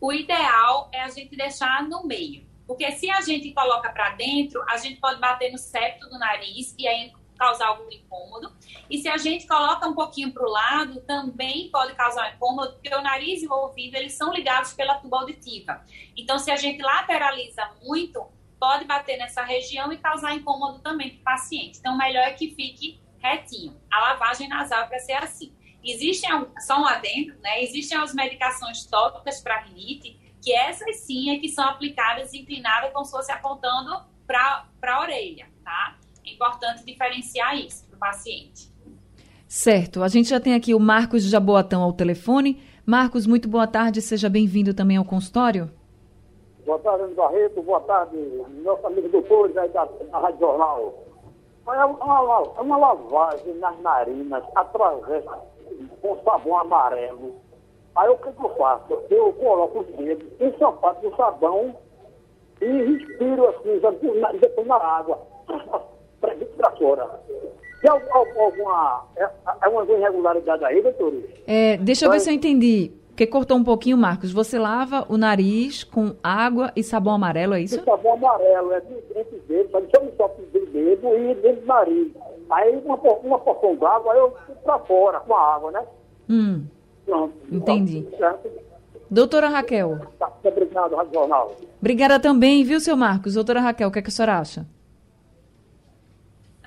O 0.01 0.11
ideal 0.11 0.89
é 0.91 1.03
a 1.03 1.07
gente 1.07 1.35
deixar 1.35 1.83
no 1.83 2.03
meio. 2.03 2.43
Porque 2.65 2.91
se 2.93 3.11
a 3.11 3.21
gente 3.21 3.53
coloca 3.53 3.87
para 3.91 4.09
dentro, 4.15 4.59
a 4.67 4.77
gente 4.77 4.99
pode 4.99 5.19
bater 5.19 5.51
no 5.51 5.57
septo 5.59 6.09
do 6.09 6.17
nariz 6.17 6.73
e 6.79 6.87
aí 6.87 7.13
causar 7.37 7.67
algum 7.67 7.91
incômodo. 7.91 8.51
E 8.89 8.97
se 8.97 9.07
a 9.07 9.17
gente 9.17 9.45
coloca 9.45 9.87
um 9.87 9.93
pouquinho 9.93 10.33
para 10.33 10.47
o 10.47 10.49
lado, 10.49 10.99
também 11.01 11.69
pode 11.69 11.93
causar 11.93 12.33
incômodo, 12.33 12.73
porque 12.73 12.95
o 12.95 13.01
nariz 13.03 13.43
e 13.43 13.47
o 13.47 13.53
ouvido, 13.53 13.97
eles 13.97 14.13
são 14.13 14.33
ligados 14.33 14.73
pela 14.73 14.95
tuba 14.95 15.19
auditiva. 15.19 15.85
Então, 16.17 16.39
se 16.39 16.49
a 16.49 16.55
gente 16.55 16.81
lateraliza 16.81 17.69
muito, 17.83 18.25
pode 18.59 18.83
bater 18.85 19.15
nessa 19.17 19.43
região 19.43 19.93
e 19.93 19.97
causar 19.99 20.33
incômodo 20.33 20.79
também 20.79 21.11
para 21.11 21.19
o 21.19 21.23
paciente. 21.23 21.77
Então, 21.77 21.95
melhor 21.95 22.23
é 22.23 22.33
que 22.33 22.55
fique 22.55 22.99
retinho. 23.19 23.79
A 23.91 23.99
lavagem 23.99 24.47
nasal 24.47 24.81
é 24.81 24.87
para 24.87 24.97
ser 24.97 25.13
assim. 25.13 25.53
Existem, 25.87 26.29
só 26.59 26.81
um 26.81 26.85
adendo, 26.85 27.33
né? 27.41 27.63
Existem 27.63 27.97
as 27.97 28.13
medicações 28.13 28.85
tópicas 28.85 29.39
para 29.39 29.61
rinite, 29.61 30.19
que 30.41 30.53
essas 30.53 30.97
sim 30.97 31.29
é 31.29 31.39
que 31.39 31.47
são 31.47 31.63
aplicadas 31.63 32.33
inclinadas 32.33 32.91
como 32.91 33.05
se 33.05 33.11
fosse 33.11 33.31
apontando 33.31 34.01
para 34.25 34.65
a 34.83 35.01
orelha, 35.01 35.45
tá? 35.63 35.95
É 36.25 36.31
importante 36.33 36.83
diferenciar 36.85 37.55
isso 37.57 37.85
para 37.87 37.95
o 37.95 37.99
paciente. 37.99 38.69
Certo. 39.47 40.03
A 40.03 40.09
gente 40.09 40.29
já 40.29 40.39
tem 40.41 40.53
aqui 40.53 40.73
o 40.73 40.79
Marcos 40.79 41.23
Jaboatão 41.23 41.81
ao 41.81 41.93
telefone. 41.93 42.61
Marcos, 42.85 43.25
muito 43.25 43.47
boa 43.47 43.65
tarde. 43.65 44.01
Seja 44.01 44.29
bem-vindo 44.29 44.73
também 44.73 44.97
ao 44.97 45.05
consultório. 45.05 45.71
Boa 46.65 46.79
tarde, 46.79 47.13
Barreto. 47.13 47.61
Boa 47.61 47.79
tarde, 47.79 48.17
nosso 48.61 48.85
amigo 48.85 49.07
doutores 49.07 49.55
aí 49.55 49.69
da, 49.69 49.85
da 49.85 50.19
Rádio 50.19 50.39
Jornal. 50.41 51.06
É 51.67 51.85
uma, 51.85 52.53
é 52.57 52.61
uma 52.61 52.77
lavagem 52.77 53.53
nas 53.55 53.77
narinas 53.81 54.43
através 54.55 55.25
com 56.01 56.17
sabão 56.23 56.57
amarelo. 56.59 57.35
Aí 57.95 58.09
o 58.09 58.17
que, 58.17 58.31
que 58.31 58.45
eu 58.45 58.49
faço? 58.55 58.93
Eu 59.09 59.33
coloco 59.33 59.79
os 59.79 59.87
dedos 59.87 60.27
em 60.39 60.57
sapato 60.57 61.09
do 61.09 61.15
sabão 61.15 61.75
e 62.61 62.65
respiro 62.65 63.47
assim, 63.49 63.81
depois 64.39 64.67
na 64.67 64.75
água 64.75 65.19
para 66.21 66.71
fora. 66.77 67.19
Tem 67.81 67.91
alguma, 67.91 69.05
é, 69.15 69.29
é 69.61 69.67
uma 69.67 69.83
irregularidade 69.83 70.63
aí, 70.65 70.81
doutor? 70.81 71.13
É, 71.45 71.77
deixa 71.77 72.05
eu 72.05 72.11
ver 72.11 72.19
se 72.19 72.29
eu 72.29 72.33
entendi. 72.33 72.91
Porque 73.17 73.25
cortou 73.25 73.57
um 73.57 73.63
pouquinho, 73.63 73.97
Marcos. 73.97 74.31
Você 74.31 74.59
lava 74.59 75.03
o 75.09 75.17
nariz 75.17 75.83
com 75.83 76.15
água 76.23 76.71
e 76.75 76.83
sabão 76.83 77.15
amarelo, 77.15 77.55
é 77.55 77.61
isso? 77.61 77.79
E 77.79 77.83
sabão 77.83 78.13
amarelo, 78.13 78.71
é 78.73 78.77
entre 78.77 79.37
os 79.37 79.43
dedos, 79.45 79.71
só 79.71 80.03
no 80.03 80.11
toque 80.11 80.43
do 80.43 80.65
dedo 80.67 81.17
e 81.17 81.33
dentro 81.33 81.61
do 81.61 81.65
nariz. 81.65 82.11
Aí 82.47 82.77
uma, 82.85 82.95
uma 82.95 83.39
porção 83.39 83.75
d'água, 83.75 84.13
eu 84.13 84.37
para 84.63 84.77
fora 84.85 85.19
com 85.21 85.33
a 85.33 85.55
água, 85.55 85.71
né? 85.71 85.83
Hum. 86.29 86.67
Pronto. 87.07 87.33
Entendi. 87.51 88.07
Certo? 88.19 88.51
Doutora 89.09 89.47
Raquel. 89.47 89.97
Tá, 90.19 90.31
obrigado, 90.43 90.95
Rádio 90.95 91.13
Jornal. 91.15 91.55
Obrigada 91.81 92.19
também, 92.19 92.63
viu, 92.63 92.79
seu 92.79 92.95
Marcos? 92.95 93.33
Doutora 93.33 93.61
Raquel, 93.61 93.87
o 93.87 93.91
que, 93.91 93.97
é 93.97 94.01
que 94.03 94.09
a 94.09 94.11
senhora 94.11 94.37
acha? 94.37 94.67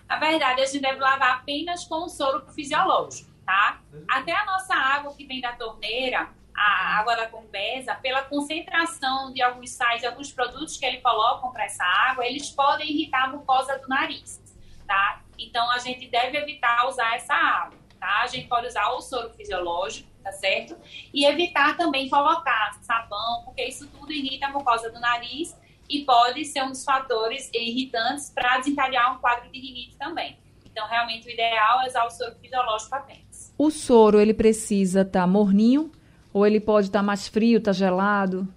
Na 0.09 0.19
verdade, 0.19 0.63
a 0.63 0.67
gente 0.67 0.83
deve 0.83 0.99
lavar 0.99 1.37
apenas 1.37 1.85
com 1.85 2.07
o 2.07 2.09
soro 2.09 2.45
fisiológico, 2.53 3.31
tá? 3.47 3.81
Até 4.11 4.33
a 4.33 4.45
nossa 4.47 4.75
água 4.75 5.15
que 5.15 5.25
vem 5.25 5.41
da 5.41 5.53
torneira, 5.53 6.40
a 6.55 6.99
água 6.99 7.17
da 7.17 7.27
Compesa, 7.27 7.95
pela 7.97 8.23
concentração 8.23 9.33
de 9.33 9.43
alguns 9.43 9.71
sais, 9.71 10.01
de 10.01 10.07
alguns 10.07 10.33
produtos 10.33 10.77
que 10.77 10.85
eles 10.85 11.03
colocam 11.03 11.51
para 11.53 11.65
essa 11.65 11.85
água, 11.85 12.27
eles 12.27 12.51
podem 12.51 12.91
irritar 12.91 13.25
a 13.25 13.29
mucosa 13.29 13.79
do 13.79 13.89
nariz, 13.89 14.41
tá? 14.87 15.23
Então, 15.39 15.71
a 15.71 15.79
gente 15.79 16.07
deve 16.09 16.37
evitar 16.37 16.87
usar 16.89 17.15
essa 17.15 17.35
água, 17.35 17.79
tá? 17.99 18.23
A 18.23 18.27
gente 18.27 18.47
pode 18.49 18.67
usar 18.67 18.89
o 18.89 19.01
soro 19.01 19.31
fisiológico, 19.31 20.09
tá 20.23 20.33
certo? 20.33 20.77
E 21.15 21.25
evitar 21.25 21.77
também 21.77 22.09
colocar 22.09 22.79
sabão, 22.83 23.43
porque 23.45 23.65
isso 23.65 23.87
tudo 23.89 24.13
irrita 24.13 24.47
a 24.47 24.51
mucosa 24.51 24.91
do 24.91 25.01
nariz 25.01 25.57
e 25.89 26.05
pode 26.05 26.45
ser 26.45 26.63
um 26.63 26.69
dos 26.69 26.85
fatores 26.85 27.51
irritantes 27.53 28.31
para 28.31 28.59
desencadear 28.59 29.17
um 29.17 29.19
quadro 29.19 29.51
de 29.51 29.59
rinite 29.59 29.97
também. 29.97 30.39
Então, 30.65 30.87
realmente, 30.87 31.27
o 31.27 31.31
ideal 31.31 31.81
é 31.83 31.89
usar 31.89 32.05
o 32.05 32.11
soro 32.11 32.35
fisiológico 32.37 32.95
apenas. 32.95 33.53
O 33.59 33.71
soro, 33.71 34.21
ele 34.21 34.33
precisa 34.33 35.01
estar 35.01 35.23
tá 35.23 35.27
morninho 35.27 35.91
ou 36.33 36.47
ele 36.47 36.61
pode 36.61 36.87
estar 36.87 37.01
tá 37.01 37.03
mais 37.03 37.27
frio, 37.29 37.59
estar 37.59 37.71
tá 37.71 37.77
gelado? 37.77 38.49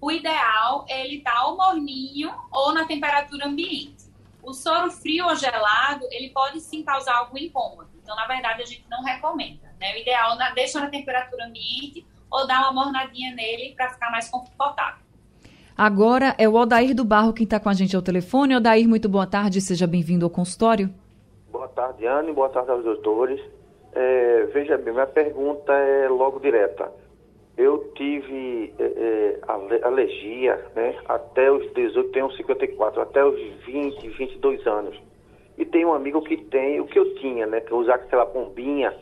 O 0.00 0.10
ideal 0.10 0.84
é 0.88 1.04
ele 1.04 1.18
estar 1.18 1.32
tá 1.32 1.46
ou 1.46 1.56
morninho 1.56 2.32
ou 2.52 2.72
na 2.72 2.84
temperatura 2.84 3.46
ambiente. 3.46 4.06
O 4.42 4.52
soro 4.52 4.90
frio 4.90 5.26
ou 5.26 5.34
gelado, 5.34 6.06
ele 6.10 6.30
pode 6.30 6.60
sim 6.60 6.82
causar 6.82 7.16
algum 7.16 7.38
incômodo. 7.38 7.88
Então, 8.02 8.14
na 8.14 8.26
verdade, 8.26 8.62
a 8.62 8.66
gente 8.66 8.84
não 8.88 9.02
recomenda. 9.02 9.74
Né? 9.80 9.94
O 9.94 9.98
ideal 9.98 10.40
é 10.40 10.54
deixar 10.54 10.80
na 10.80 10.88
temperatura 10.88 11.46
ambiente 11.46 12.06
ou 12.30 12.46
dar 12.46 12.60
uma 12.60 12.84
mornadinha 12.84 13.34
nele 13.34 13.74
para 13.74 13.90
ficar 13.90 14.10
mais 14.10 14.28
confortável. 14.28 15.04
Agora 15.76 16.34
é 16.38 16.48
o 16.48 16.54
Odair 16.54 16.94
do 16.94 17.04
Barro 17.04 17.32
quem 17.32 17.44
está 17.44 17.58
com 17.58 17.68
a 17.68 17.74
gente 17.74 17.96
ao 17.96 18.02
telefone. 18.02 18.56
Odair, 18.56 18.88
muito 18.88 19.08
boa 19.08 19.26
tarde, 19.26 19.60
seja 19.60 19.86
bem-vindo 19.86 20.24
ao 20.24 20.30
consultório. 20.30 20.94
Boa 21.50 21.68
tarde, 21.68 22.06
Anne, 22.06 22.32
boa 22.32 22.48
tarde 22.48 22.70
aos 22.70 22.84
doutores. 22.84 23.40
É, 23.98 24.44
veja 24.52 24.76
bem, 24.76 24.92
minha 24.92 25.06
pergunta 25.06 25.72
é 25.72 26.06
logo 26.06 26.38
direta. 26.38 26.92
Eu 27.56 27.90
tive 27.94 28.74
é, 28.78 28.84
é 28.84 29.80
alergia 29.82 30.62
né, 30.74 30.94
até 31.08 31.50
os 31.50 31.72
18, 31.72 32.10
tenho 32.10 32.30
54, 32.32 33.00
até 33.00 33.24
os 33.24 33.40
20, 33.64 34.06
22 34.10 34.66
anos. 34.66 35.00
E 35.56 35.64
tem 35.64 35.86
um 35.86 35.94
amigo 35.94 36.20
que 36.20 36.36
tem 36.36 36.78
o 36.78 36.86
que 36.86 36.98
eu 36.98 37.14
tinha, 37.14 37.46
né? 37.46 37.62
Que 37.62 37.72
eu 37.72 37.78
usava 37.78 38.02
aquela 38.02 38.26
bombinha. 38.26 38.94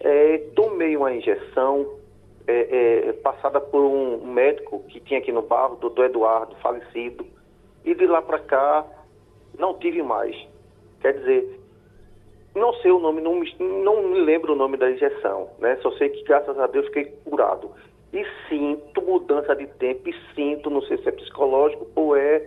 É, 0.00 0.38
tomei 0.56 0.96
uma 0.96 1.12
injeção, 1.12 1.98
é, 2.46 3.08
é, 3.08 3.12
passada 3.12 3.60
por 3.60 3.82
um 3.82 4.24
médico 4.24 4.82
que 4.88 5.00
tinha 5.00 5.20
aqui 5.20 5.30
no 5.30 5.42
bairro, 5.42 5.76
doutor 5.76 6.06
Eduardo, 6.06 6.56
falecido, 6.62 7.26
e 7.84 7.94
de 7.94 8.06
lá 8.06 8.22
para 8.22 8.38
cá 8.38 8.86
não 9.58 9.74
tive 9.74 10.02
mais. 10.02 10.34
Quer 11.02 11.18
dizer, 11.18 11.57
não 12.58 12.72
sei 12.74 12.90
o 12.90 12.98
nome, 12.98 13.20
não 13.20 13.36
me, 13.36 13.54
não 13.58 14.02
me 14.02 14.20
lembro 14.20 14.52
o 14.52 14.56
nome 14.56 14.76
da 14.76 14.90
injeção, 14.90 15.50
né? 15.58 15.76
Só 15.82 15.90
sei 15.92 16.08
que 16.10 16.22
graças 16.24 16.58
a 16.58 16.66
Deus 16.66 16.86
fiquei 16.86 17.06
curado. 17.24 17.70
E 18.12 18.24
sinto 18.48 19.02
mudança 19.02 19.54
de 19.54 19.66
tempo, 19.66 20.08
e 20.08 20.14
sinto, 20.34 20.70
não 20.70 20.82
sei 20.82 20.98
se 20.98 21.08
é 21.08 21.12
psicológico 21.12 21.86
ou 21.94 22.16
é 22.16 22.46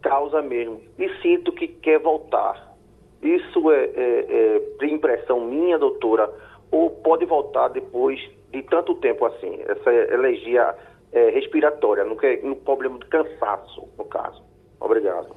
causa 0.00 0.40
mesmo, 0.40 0.80
e 0.98 1.08
sinto 1.20 1.52
que 1.52 1.66
quer 1.66 1.98
voltar. 1.98 2.76
Isso 3.20 3.70
é, 3.72 3.84
é, 3.84 4.62
é 4.80 4.86
impressão 4.86 5.40
minha, 5.40 5.76
doutora, 5.78 6.32
ou 6.70 6.90
pode 6.90 7.24
voltar 7.24 7.68
depois 7.68 8.20
de 8.52 8.62
tanto 8.62 8.94
tempo 8.96 9.24
assim? 9.26 9.60
Essa 9.66 9.90
alergia 10.14 10.74
é, 11.12 11.30
respiratória, 11.30 12.04
no, 12.04 12.16
que, 12.16 12.36
no 12.38 12.56
problema 12.56 12.98
de 12.98 13.06
cansaço, 13.06 13.88
no 13.98 14.04
caso. 14.04 14.42
Obrigado. 14.80 15.34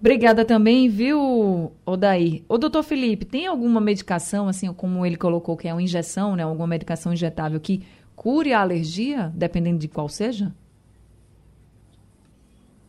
Obrigada 0.00 0.46
também, 0.46 0.88
viu, 0.88 1.72
Odair? 1.84 2.42
O 2.48 2.56
doutor 2.56 2.82
Felipe, 2.82 3.26
tem 3.26 3.46
alguma 3.46 3.82
medicação, 3.82 4.48
assim, 4.48 4.72
como 4.72 5.04
ele 5.04 5.16
colocou, 5.16 5.58
que 5.58 5.68
é 5.68 5.74
uma 5.74 5.82
injeção, 5.82 6.34
né? 6.34 6.42
Alguma 6.42 6.66
medicação 6.66 7.12
injetável 7.12 7.60
que 7.60 7.84
cure 8.16 8.54
a 8.54 8.62
alergia, 8.62 9.30
dependendo 9.34 9.78
de 9.78 9.88
qual 9.88 10.08
seja? 10.08 10.54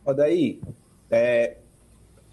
Odair, 0.06 0.58
é, 1.10 1.58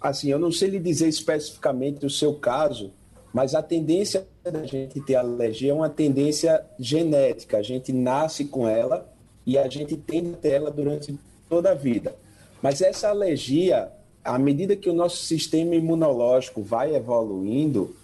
assim, 0.00 0.30
eu 0.30 0.38
não 0.38 0.50
sei 0.50 0.70
lhe 0.70 0.78
dizer 0.78 1.08
especificamente 1.08 2.06
o 2.06 2.10
seu 2.10 2.32
caso, 2.34 2.90
mas 3.34 3.54
a 3.54 3.62
tendência 3.62 4.26
da 4.42 4.64
gente 4.64 4.98
ter 5.02 5.16
alergia 5.16 5.72
é 5.72 5.74
uma 5.74 5.90
tendência 5.90 6.64
genética. 6.78 7.58
A 7.58 7.62
gente 7.62 7.92
nasce 7.92 8.46
com 8.46 8.66
ela 8.66 9.06
e 9.46 9.58
a 9.58 9.68
gente 9.68 9.94
ter 9.96 10.38
ela 10.42 10.70
durante 10.70 11.18
toda 11.50 11.72
a 11.72 11.74
vida. 11.74 12.16
Mas 12.62 12.80
essa 12.80 13.10
alergia, 13.10 13.92
à 14.24 14.38
medida 14.38 14.76
que 14.76 14.90
o 14.90 14.94
nosso 14.94 15.18
sistema 15.18 15.74
imunológico 15.74 16.62
vai 16.62 16.94
evoluindo, 16.94 17.94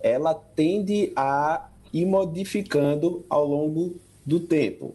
ela 0.00 0.34
tende 0.34 1.12
a 1.16 1.68
ir 1.92 2.04
modificando 2.06 3.24
ao 3.28 3.46
longo 3.46 3.94
do 4.24 4.40
tempo. 4.40 4.94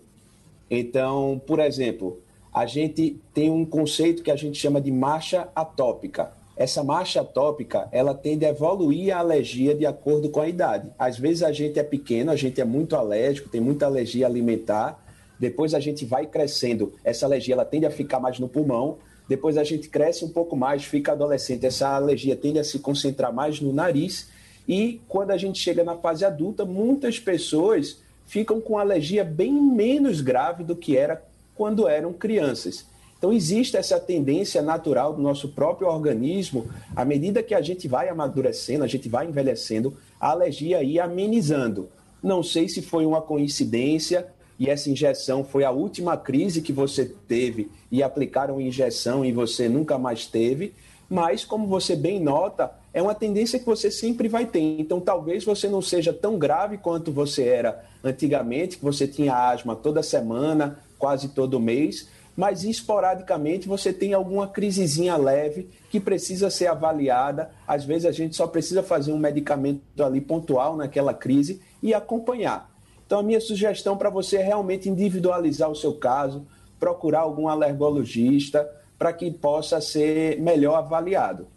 Então, 0.69 1.41
por 1.45 1.59
exemplo, 1.59 2.19
a 2.53 2.65
gente 2.65 3.19
tem 3.33 3.49
um 3.49 3.65
conceito 3.65 4.23
que 4.23 4.31
a 4.31 4.35
gente 4.35 4.57
chama 4.57 4.81
de 4.81 4.91
marcha 4.91 5.49
atópica. 5.55 6.31
Essa 6.55 6.83
marcha 6.83 7.21
atópica, 7.21 7.87
ela 7.91 8.13
tende 8.13 8.45
a 8.45 8.49
evoluir 8.49 9.15
a 9.15 9.19
alergia 9.19 9.73
de 9.73 9.85
acordo 9.85 10.29
com 10.29 10.41
a 10.41 10.49
idade. 10.49 10.89
Às 10.99 11.17
vezes 11.17 11.41
a 11.41 11.51
gente 11.51 11.79
é 11.79 11.83
pequeno, 11.83 12.31
a 12.31 12.35
gente 12.35 12.59
é 12.59 12.65
muito 12.65 12.95
alérgico, 12.95 13.49
tem 13.49 13.61
muita 13.61 13.85
alergia 13.85 14.27
alimentar. 14.27 15.01
Depois 15.39 15.73
a 15.73 15.79
gente 15.79 16.05
vai 16.05 16.25
crescendo, 16.25 16.93
essa 17.01 17.25
alergia 17.25 17.53
ela 17.53 17.63
tende 17.63 17.85
a 17.85 17.91
ficar 17.91 18.19
mais 18.19 18.39
no 18.39 18.49
pulmão. 18.49 18.97
Depois 19.29 19.59
a 19.59 19.63
gente 19.63 19.87
cresce 19.87 20.25
um 20.25 20.29
pouco 20.29 20.57
mais, 20.57 20.83
fica 20.83 21.11
adolescente, 21.11 21.63
essa 21.63 21.87
alergia 21.89 22.35
tende 22.35 22.57
a 22.57 22.63
se 22.63 22.79
concentrar 22.79 23.31
mais 23.31 23.61
no 23.61 23.71
nariz. 23.71 24.27
E 24.67 24.99
quando 25.07 25.29
a 25.29 25.37
gente 25.37 25.59
chega 25.59 25.83
na 25.83 25.95
fase 25.95 26.25
adulta, 26.25 26.65
muitas 26.65 27.19
pessoas 27.19 27.99
ficam 28.25 28.59
com 28.59 28.79
alergia 28.79 29.23
bem 29.23 29.53
menos 29.53 30.19
grave 30.19 30.63
do 30.63 30.75
que 30.75 30.97
era 30.97 31.23
quando 31.53 31.87
eram 31.87 32.11
crianças. 32.11 32.85
Então, 33.19 33.31
existe 33.31 33.77
essa 33.77 33.99
tendência 33.99 34.61
natural 34.61 35.13
do 35.13 35.21
nosso 35.21 35.49
próprio 35.49 35.89
organismo, 35.89 36.67
à 36.95 37.05
medida 37.05 37.43
que 37.43 37.53
a 37.53 37.61
gente 37.61 37.87
vai 37.87 38.09
amadurecendo, 38.09 38.83
a 38.83 38.87
gente 38.87 39.09
vai 39.09 39.27
envelhecendo, 39.27 39.95
a 40.19 40.29
alergia 40.31 40.81
ir 40.81 40.99
amenizando. 40.99 41.89
Não 42.23 42.41
sei 42.41 42.67
se 42.67 42.81
foi 42.81 43.05
uma 43.05 43.21
coincidência 43.21 44.25
e 44.59 44.69
essa 44.69 44.89
injeção 44.89 45.43
foi 45.43 45.63
a 45.63 45.71
última 45.71 46.17
crise 46.17 46.61
que 46.61 46.73
você 46.73 47.05
teve 47.05 47.71
e 47.89 48.03
aplicaram 48.03 48.59
injeção 48.59 49.23
e 49.23 49.31
você 49.31 49.69
nunca 49.69 49.97
mais 49.97 50.25
teve, 50.25 50.73
mas 51.09 51.45
como 51.45 51.65
você 51.65 51.95
bem 51.95 52.19
nota, 52.19 52.71
é 52.93 53.01
uma 53.01 53.15
tendência 53.15 53.57
que 53.57 53.65
você 53.65 53.89
sempre 53.89 54.27
vai 54.27 54.45
ter. 54.45 54.59
Então, 54.59 54.99
talvez 54.99 55.43
você 55.43 55.67
não 55.67 55.81
seja 55.81 56.13
tão 56.13 56.37
grave 56.37 56.77
quanto 56.77 57.11
você 57.11 57.45
era 57.45 57.83
antigamente, 58.03 58.77
que 58.77 58.83
você 58.83 59.07
tinha 59.07 59.33
asma 59.33 59.75
toda 59.75 60.03
semana, 60.03 60.77
quase 60.99 61.29
todo 61.29 61.59
mês, 61.59 62.09
mas 62.35 62.63
esporadicamente 62.63 63.67
você 63.67 63.91
tem 63.91 64.13
alguma 64.13 64.47
crisezinha 64.47 65.17
leve 65.17 65.69
que 65.89 65.99
precisa 65.99 66.49
ser 66.49 66.67
avaliada. 66.67 67.49
Às 67.67 67.83
vezes 67.85 68.05
a 68.05 68.11
gente 68.11 68.35
só 68.35 68.45
precisa 68.45 68.83
fazer 68.83 69.11
um 69.11 69.17
medicamento 69.17 69.81
ali 70.03 70.21
pontual 70.21 70.75
naquela 70.77 71.13
crise 71.13 71.61
e 71.81 71.93
acompanhar. 71.93 72.68
Então 73.09 73.17
a 73.17 73.23
minha 73.23 73.41
sugestão 73.41 73.97
para 73.97 74.11
você 74.11 74.37
é 74.37 74.43
realmente 74.43 74.87
individualizar 74.87 75.67
o 75.67 75.75
seu 75.75 75.95
caso, 75.95 76.45
procurar 76.79 77.21
algum 77.21 77.47
alergologista 77.47 78.69
para 78.99 79.11
que 79.11 79.31
possa 79.31 79.81
ser 79.81 80.39
melhor 80.39 80.75
avaliado. 80.75 81.47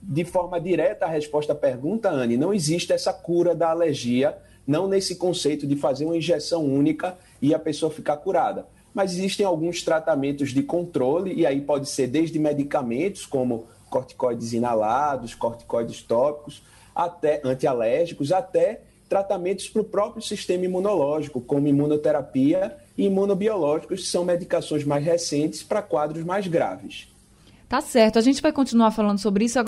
De 0.00 0.24
forma 0.24 0.60
direta, 0.60 1.06
a 1.06 1.08
resposta 1.08 1.54
à 1.54 1.56
pergunta, 1.56 2.08
Anne, 2.08 2.36
não 2.36 2.54
existe 2.54 2.92
essa 2.92 3.12
cura 3.12 3.52
da 3.52 3.70
alergia, 3.70 4.38
não 4.64 4.86
nesse 4.86 5.16
conceito 5.16 5.66
de 5.66 5.74
fazer 5.74 6.04
uma 6.04 6.16
injeção 6.16 6.64
única 6.64 7.18
e 7.42 7.52
a 7.52 7.58
pessoa 7.58 7.90
ficar 7.90 8.18
curada. 8.18 8.64
Mas 8.94 9.10
existem 9.10 9.44
alguns 9.44 9.82
tratamentos 9.82 10.50
de 10.50 10.62
controle, 10.62 11.34
e 11.34 11.44
aí 11.44 11.60
pode 11.60 11.88
ser 11.88 12.06
desde 12.06 12.38
medicamentos, 12.38 13.26
como 13.26 13.66
corticoides 13.90 14.52
inalados, 14.52 15.34
corticoides 15.34 16.00
tópicos, 16.00 16.62
até 16.94 17.40
antialérgicos, 17.44 18.30
até 18.30 18.82
tratamentos 19.10 19.68
para 19.68 19.82
o 19.82 19.84
próprio 19.84 20.22
sistema 20.22 20.64
imunológico, 20.64 21.40
como 21.40 21.66
imunoterapia 21.66 22.76
e 22.96 23.06
imunobiológicos, 23.06 24.02
que 24.02 24.06
são 24.06 24.24
medicações 24.24 24.84
mais 24.84 25.04
recentes 25.04 25.64
para 25.64 25.82
quadros 25.82 26.24
mais 26.24 26.46
graves. 26.46 27.08
Tá 27.68 27.80
certo, 27.80 28.18
a 28.18 28.22
gente 28.22 28.40
vai 28.40 28.52
continuar 28.52 28.92
falando 28.92 29.18
sobre 29.18 29.44
isso. 29.44 29.58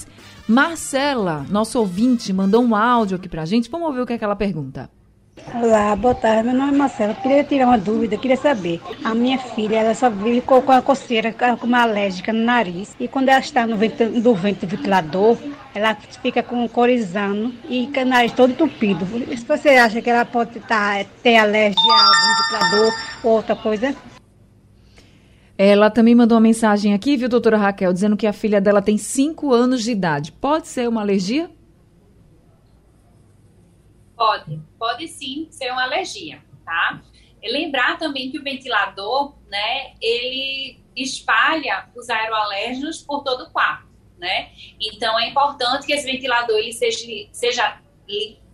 Marcela, 0.48 1.44
nosso 1.50 1.78
ouvinte, 1.78 2.32
mandou 2.32 2.62
um 2.62 2.74
áudio 2.74 3.16
aqui 3.16 3.28
para 3.28 3.42
a 3.42 3.44
gente. 3.44 3.68
Vamos 3.68 3.92
ver 3.94 4.00
o 4.00 4.06
que 4.06 4.12
é 4.12 4.18
que 4.18 4.24
ela 4.24 4.36
pergunta. 4.36 4.88
Olá, 5.54 5.96
boa 5.96 6.14
tarde. 6.14 6.48
Meu 6.48 6.56
nome 6.56 6.74
é 6.74 6.76
Marcela. 6.76 7.14
queria 7.14 7.42
tirar 7.42 7.66
uma 7.66 7.78
dúvida, 7.78 8.18
queria 8.18 8.36
saber. 8.36 8.80
A 9.02 9.14
minha 9.14 9.38
filha, 9.38 9.76
ela 9.76 9.94
só 9.94 10.10
vive 10.10 10.42
com 10.42 10.56
a 10.70 10.82
coceira, 10.82 11.32
com 11.32 11.66
uma 11.66 11.82
alérgica 11.82 12.32
no 12.32 12.44
nariz. 12.44 12.94
E 13.00 13.08
quando 13.08 13.30
ela 13.30 13.40
está 13.40 13.66
no 13.66 13.76
vento, 13.76 14.04
do 14.20 14.34
vento 14.34 14.66
ventilador, 14.66 15.38
ela 15.74 15.94
fica 16.22 16.42
com 16.42 16.68
corizando 16.68 17.52
e 17.68 17.90
o 17.96 18.04
nariz 18.04 18.32
todo 18.32 18.50
entupido. 18.50 19.06
Se 19.36 19.44
você 19.44 19.70
acha 19.70 20.02
que 20.02 20.10
ela 20.10 20.24
pode 20.26 20.60
tá, 20.60 21.04
ter 21.22 21.36
alergia 21.36 21.80
ao 21.80 22.60
ventilador 22.60 22.92
ou 23.24 23.30
outra 23.32 23.56
coisa? 23.56 23.94
Ela 25.56 25.90
também 25.90 26.14
mandou 26.14 26.36
uma 26.36 26.42
mensagem 26.42 26.92
aqui, 26.92 27.16
viu, 27.16 27.28
doutora 27.28 27.56
Raquel, 27.56 27.92
dizendo 27.92 28.16
que 28.16 28.26
a 28.26 28.32
filha 28.32 28.60
dela 28.60 28.82
tem 28.82 28.98
5 28.98 29.52
anos 29.52 29.82
de 29.82 29.92
idade. 29.92 30.32
Pode 30.32 30.68
ser 30.68 30.88
uma 30.88 31.00
alergia? 31.00 31.48
Pode, 34.22 34.60
pode 34.78 35.08
sim 35.08 35.48
ser 35.50 35.72
uma 35.72 35.82
alergia, 35.82 36.40
tá? 36.64 37.02
E 37.42 37.50
lembrar 37.50 37.98
também 37.98 38.30
que 38.30 38.38
o 38.38 38.44
ventilador, 38.44 39.34
né, 39.48 39.94
ele 40.00 40.80
espalha 40.94 41.90
os 41.96 42.08
aeroalérgenos 42.08 43.02
por 43.02 43.24
todo 43.24 43.42
o 43.42 43.50
quarto, 43.50 43.88
né? 44.16 44.52
Então 44.80 45.18
é 45.18 45.28
importante 45.28 45.84
que 45.84 45.92
esse 45.92 46.08
ventilador 46.08 46.56
ele 46.56 46.72
seja, 46.72 47.04
seja 47.32 47.82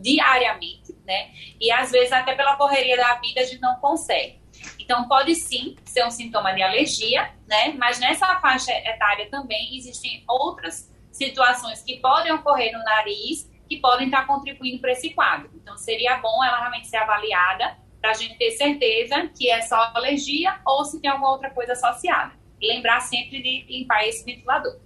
diariamente, 0.01 0.97
né? 1.05 1.33
E 1.61 1.71
às 1.71 1.91
vezes 1.91 2.13
até 2.13 2.35
pela 2.35 2.57
correria 2.57 2.97
da 2.97 3.17
vida 3.17 3.43
a 3.43 3.45
gente 3.45 3.61
não 3.61 3.79
consegue. 3.79 4.41
Então 4.79 5.07
pode 5.07 5.35
sim 5.35 5.77
ser 5.85 6.03
um 6.07 6.11
sintoma 6.11 6.55
de 6.55 6.63
alergia, 6.63 7.31
né? 7.47 7.75
Mas 7.77 7.99
nessa 7.99 8.41
faixa 8.41 8.73
etária 8.73 9.29
também 9.29 9.77
existem 9.77 10.25
outras 10.27 10.91
situações 11.13 11.83
que 11.83 12.01
podem 12.01 12.33
ocorrer 12.33 12.73
no 12.73 12.83
nariz 12.83 13.48
que 13.69 13.79
podem 13.79 14.07
estar 14.07 14.27
contribuindo 14.27 14.81
para 14.81 14.93
esse 14.93 15.11
quadro. 15.11 15.51
Então, 15.55 15.77
seria 15.77 16.17
bom 16.19 16.43
ela 16.43 16.59
realmente 16.59 16.89
ser 16.89 16.97
avaliada 16.97 17.77
para 18.01 18.11
a 18.11 18.15
gente 18.15 18.39
ter 18.39 18.53
certeza 18.53 19.29
que 19.37 19.51
é 19.51 19.61
só 19.61 19.91
alergia 19.95 20.59
ou 20.67 20.85
se 20.85 21.01
tem 21.01 21.11
alguma 21.11 21.31
outra 21.31 21.51
coisa 21.51 21.73
associada. 21.73 22.33
E 22.61 22.67
lembrar 22.67 23.01
sempre 23.01 23.43
de 23.43 23.67
limpar 23.69 24.07
esse 24.07 24.25
ventilador. 24.25 24.77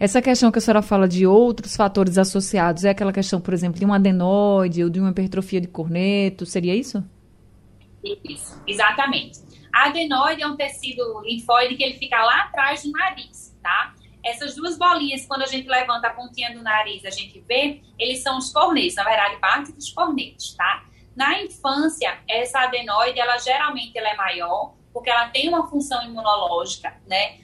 Essa 0.00 0.22
questão 0.22 0.52
que 0.52 0.58
a 0.58 0.60
senhora 0.60 0.82
fala 0.82 1.08
de 1.08 1.26
outros 1.26 1.74
fatores 1.74 2.18
associados, 2.18 2.84
é 2.84 2.90
aquela 2.90 3.12
questão, 3.12 3.40
por 3.40 3.52
exemplo, 3.52 3.80
de 3.80 3.84
um 3.84 3.92
adenoide 3.92 4.84
ou 4.84 4.90
de 4.90 5.00
uma 5.00 5.10
hipertrofia 5.10 5.60
de 5.60 5.66
corneto, 5.66 6.46
seria 6.46 6.74
isso? 6.74 7.02
Isso, 8.04 8.62
exatamente. 8.66 9.40
A 9.72 9.86
adenoide 9.86 10.42
é 10.42 10.46
um 10.46 10.56
tecido 10.56 11.20
linfóide 11.22 11.74
que 11.74 11.82
ele 11.82 11.94
fica 11.94 12.22
lá 12.22 12.42
atrás 12.42 12.82
do 12.84 12.92
nariz, 12.92 13.56
tá? 13.60 13.94
Essas 14.28 14.54
duas 14.54 14.76
bolinhas, 14.76 15.24
quando 15.26 15.42
a 15.42 15.46
gente 15.46 15.66
levanta 15.68 16.08
a 16.08 16.10
pontinha 16.10 16.52
do 16.52 16.62
nariz, 16.62 17.04
a 17.04 17.10
gente 17.10 17.40
vê, 17.40 17.80
eles 17.98 18.22
são 18.22 18.38
os 18.38 18.52
cornetos, 18.52 18.94
na 18.94 19.04
verdade, 19.04 19.36
parte 19.36 19.72
dos 19.72 19.90
cornetos, 19.90 20.54
tá? 20.54 20.84
Na 21.16 21.42
infância, 21.42 22.18
essa 22.28 22.60
adenoide, 22.60 23.18
ela 23.18 23.38
geralmente 23.38 23.96
ela 23.96 24.10
é 24.10 24.16
maior, 24.16 24.74
porque 24.92 25.10
ela 25.10 25.28
tem 25.28 25.48
uma 25.48 25.66
função 25.66 26.02
imunológica, 26.04 26.94
né? 27.06 27.38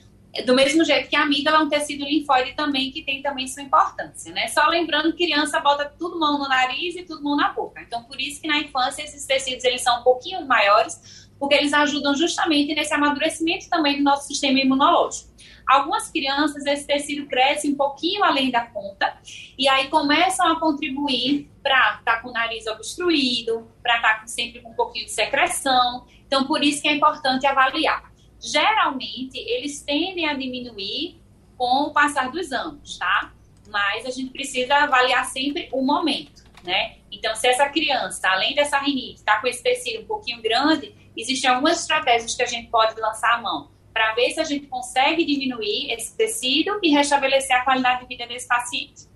Do 0.45 0.55
mesmo 0.55 0.85
jeito 0.85 1.09
que 1.09 1.17
a 1.17 1.23
amígdala 1.23 1.59
é 1.59 1.61
um 1.61 1.69
tecido 1.69 2.05
linfóide 2.05 2.55
também, 2.55 2.91
que 2.91 3.03
tem 3.03 3.23
também 3.23 3.47
sua 3.47 3.63
importância, 3.63 4.33
né? 4.33 4.49
Só 4.49 4.67
lembrando 4.67 5.13
que 5.13 5.25
criança 5.25 5.61
bota 5.61 5.93
tudo 5.99 6.19
mão 6.19 6.39
no 6.39 6.49
nariz 6.49 6.97
e 6.97 7.05
tudo 7.05 7.23
mão 7.23 7.37
na 7.37 7.53
boca. 7.53 7.81
Então, 7.81 8.03
por 8.05 8.21
isso 8.21 8.41
que 8.41 8.49
na 8.49 8.59
infância 8.59 9.03
esses 9.03 9.25
tecidos, 9.27 9.65
eles 9.65 9.83
são 9.83 10.01
um 10.01 10.03
pouquinho 10.03 10.45
maiores, 10.47 11.29
porque 11.39 11.55
eles 11.55 11.73
ajudam 11.73 12.15
justamente 12.15 12.75
nesse 12.75 12.93
amadurecimento 12.93 13.69
também 13.69 13.99
do 13.99 14.03
nosso 14.03 14.27
sistema 14.27 14.61
imunológico. 14.61 15.34
Algumas 15.67 16.11
crianças, 16.11 16.65
esse 16.67 16.87
tecido 16.87 17.27
cresce 17.27 17.71
um 17.71 17.75
pouquinho 17.75 18.23
além 18.23 18.51
da 18.51 18.67
conta 18.67 19.17
e 19.59 19.67
aí 19.69 19.89
começam 19.89 20.47
a 20.47 20.61
contribuir 20.61 21.51
para 21.63 21.97
estar 21.99 22.17
tá 22.17 22.21
com 22.21 22.29
o 22.29 22.33
nariz 22.33 22.67
obstruído, 22.67 23.67
para 23.83 23.97
estar 23.97 24.21
tá 24.21 24.27
sempre 24.27 24.61
com 24.61 24.71
um 24.71 24.75
pouquinho 24.75 25.07
de 25.07 25.13
secreção. 25.13 26.07
Então, 26.27 26.47
por 26.47 26.63
isso 26.63 26.83
que 26.83 26.89
é 26.89 26.95
importante 26.95 27.47
avaliar. 27.47 28.13
Geralmente, 28.41 29.39
eles 29.39 29.83
tendem 29.83 30.29
a 30.29 30.35
diminuir 30.35 31.21
com 31.57 31.85
o 31.85 31.93
passar 31.93 32.31
dos 32.31 32.53
anos, 32.53 32.99
tá? 32.99 33.33
Mas 33.69 34.05
a 34.05 34.11
gente 34.11 34.31
precisa 34.31 34.75
avaliar 34.75 35.25
sempre 35.25 35.69
o 35.73 35.83
momento. 35.83 36.45
né? 36.63 36.97
Então, 37.11 37.35
se 37.37 37.47
essa 37.47 37.69
criança, 37.69 38.29
além 38.29 38.55
dessa 38.55 38.79
rinite, 38.79 39.17
está 39.17 39.41
com 39.41 39.47
esse 39.47 39.63
tecido 39.63 40.03
um 40.03 40.07
pouquinho 40.07 40.43
grande, 40.43 40.95
existem 41.17 41.49
algumas 41.49 41.81
estratégias 41.81 42.35
que 42.35 42.43
a 42.43 42.47
gente 42.47 42.69
pode 42.71 42.99
lançar 43.01 43.35
a 43.35 43.41
mão 43.41 43.74
para 43.95 44.13
ver 44.15 44.33
se 44.33 44.41
a 44.41 44.45
gente 44.45 44.67
consegue 44.67 45.25
diminuir 45.25 45.93
esse 45.93 46.17
tecido 46.17 46.81
e 46.83 46.91
restabelecer 46.91 47.57
a 47.57 47.65
qualidade 47.65 48.01
de 48.01 48.09
vida 48.09 48.27
desse 48.27 48.49
paciente. 48.49 49.07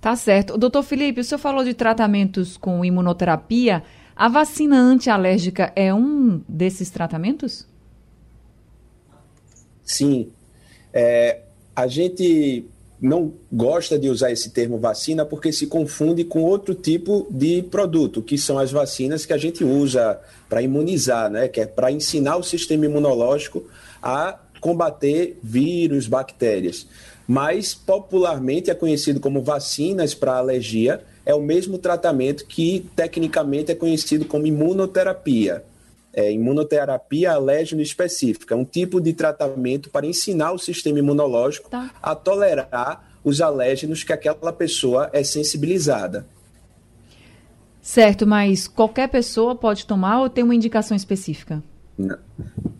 Tá 0.00 0.16
certo. 0.16 0.58
Doutor 0.58 0.82
Felipe, 0.82 1.20
o 1.20 1.24
senhor 1.24 1.38
falou 1.38 1.62
de 1.62 1.74
tratamentos 1.74 2.56
com 2.56 2.84
imunoterapia. 2.84 3.84
A 4.16 4.28
vacina 4.28 4.76
antialérgica 4.78 5.72
é 5.76 5.94
um 5.94 6.42
desses 6.48 6.90
tratamentos? 6.90 7.68
Sim. 9.84 10.32
É, 10.92 11.42
a 11.76 11.86
gente 11.86 12.66
não 13.00 13.32
gosta 13.50 13.98
de 13.98 14.08
usar 14.08 14.30
esse 14.30 14.50
termo 14.50 14.78
vacina 14.78 15.24
porque 15.24 15.52
se 15.52 15.66
confunde 15.66 16.24
com 16.24 16.42
outro 16.42 16.74
tipo 16.74 17.26
de 17.30 17.62
produto, 17.62 18.20
que 18.20 18.36
são 18.36 18.58
as 18.58 18.70
vacinas 18.70 19.24
que 19.24 19.32
a 19.32 19.38
gente 19.38 19.64
usa 19.64 20.20
para 20.48 20.60
imunizar, 20.60 21.30
né? 21.30 21.48
que 21.48 21.60
é 21.60 21.66
para 21.66 21.90
ensinar 21.90 22.36
o 22.36 22.42
sistema 22.42 22.84
imunológico 22.84 23.64
a 24.02 24.38
combater 24.60 25.38
vírus, 25.42 26.06
bactérias. 26.06 26.86
Mas 27.26 27.74
popularmente 27.74 28.70
é 28.70 28.74
conhecido 28.74 29.20
como 29.20 29.42
vacinas 29.42 30.14
para 30.14 30.36
alergia, 30.36 31.02
é 31.24 31.34
o 31.34 31.40
mesmo 31.40 31.78
tratamento 31.78 32.44
que 32.44 32.88
tecnicamente 32.96 33.70
é 33.70 33.74
conhecido 33.74 34.24
como 34.24 34.46
imunoterapia. 34.46 35.64
É, 36.12 36.32
imunoterapia 36.32 37.30
alérgeno 37.30 37.80
específica, 37.80 38.52
é 38.52 38.58
um 38.58 38.64
tipo 38.64 39.00
de 39.00 39.12
tratamento 39.12 39.88
para 39.90 40.04
ensinar 40.04 40.50
o 40.50 40.58
sistema 40.58 40.98
imunológico 40.98 41.70
tá. 41.70 41.88
a 42.02 42.16
tolerar 42.16 43.08
os 43.22 43.40
alérgenos 43.40 44.02
que 44.02 44.12
aquela 44.12 44.52
pessoa 44.52 45.08
é 45.12 45.22
sensibilizada. 45.22 46.26
Certo, 47.80 48.26
mas 48.26 48.66
qualquer 48.66 49.08
pessoa 49.08 49.54
pode 49.54 49.86
tomar 49.86 50.20
ou 50.20 50.28
tem 50.28 50.42
uma 50.42 50.54
indicação 50.54 50.96
específica? 50.96 51.62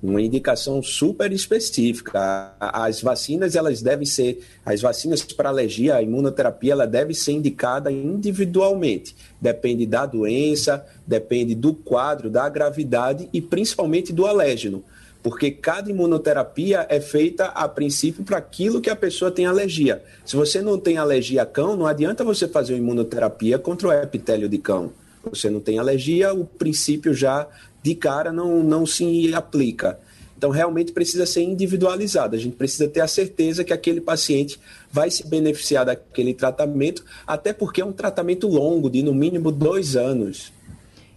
Uma 0.03 0.21
indicação 0.21 0.83
super 0.83 1.33
específica. 1.33 2.55
As 2.59 3.01
vacinas, 3.03 3.55
elas 3.55 3.83
devem 3.83 4.07
ser, 4.07 4.43
as 4.65 4.81
vacinas 4.81 5.23
para 5.23 5.49
alergia, 5.49 5.97
a 5.97 6.03
imunoterapia, 6.03 6.73
ela 6.73 6.87
deve 6.87 7.15
ser 7.15 7.33
indicada 7.33 7.91
individualmente. 7.93 9.15
Depende 9.41 9.87
da 9.87 10.07
doença, 10.07 10.85
depende 11.07 11.55
do 11.55 11.75
quadro, 11.75 12.31
da 12.31 12.49
gravidade 12.49 13.29
e 13.33 13.41
principalmente 13.41 14.13
do 14.13 14.27
alérgeno. 14.27 14.83
Porque 15.23 15.51
cada 15.51 15.91
imunoterapia 15.91 16.87
é 16.89 16.99
feita 16.99 17.47
a 17.47 17.69
princípio 17.69 18.25
para 18.25 18.39
aquilo 18.39 18.81
que 18.81 18.89
a 18.89 18.97
pessoa 18.97 19.31
tem 19.31 19.45
alergia. 19.45 20.03
Se 20.25 20.35
você 20.35 20.63
não 20.63 20.79
tem 20.79 20.97
alergia 20.97 21.43
a 21.43 21.47
cão, 21.47 21.77
não 21.77 21.87
adianta 21.87 22.25
você 22.25 22.49
fazer 22.49 22.73
uma 22.73 22.79
imunoterapia 22.79 23.59
contra 23.59 23.89
o 23.89 23.93
epitélio 23.93 24.49
de 24.49 24.57
cão. 24.57 24.93
Você 25.31 25.51
não 25.51 25.61
tem 25.61 25.79
alergia, 25.79 26.33
o 26.33 26.47
princípio 26.47 27.13
já 27.13 27.47
de 27.83 27.95
cara 27.95 28.33
não, 28.33 28.63
não 28.63 28.87
se 28.87 29.33
aplica. 29.35 29.99
Então, 30.41 30.49
realmente 30.49 30.93
precisa 30.93 31.27
ser 31.27 31.43
individualizado. 31.43 32.35
A 32.35 32.39
gente 32.39 32.57
precisa 32.57 32.89
ter 32.89 33.01
a 33.01 33.07
certeza 33.07 33.63
que 33.63 33.75
aquele 33.75 34.01
paciente 34.01 34.59
vai 34.91 35.11
se 35.11 35.27
beneficiar 35.29 35.85
daquele 35.85 36.33
tratamento, 36.33 37.05
até 37.27 37.53
porque 37.53 37.83
é 37.83 37.85
um 37.85 37.93
tratamento 37.93 38.49
longo, 38.49 38.89
de 38.89 39.03
no 39.03 39.13
mínimo 39.13 39.53
dois 39.53 39.97
anos. 39.97 40.51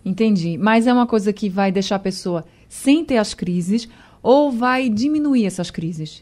Entendi. 0.04 0.58
Mas 0.58 0.88
é 0.88 0.93
uma 0.93 1.08
coisa 1.08 1.32
que 1.32 1.47
vai 1.47 1.71
deixar 1.71 1.95
a 1.95 1.99
pessoa 1.99 2.43
sem 2.67 3.06
ter 3.06 3.15
as 3.15 3.34
crises 3.34 3.88
ou 4.21 4.52
vai 4.52 4.89
diminuir 4.89 5.45
essas 5.45 5.71
crises? 5.71 6.21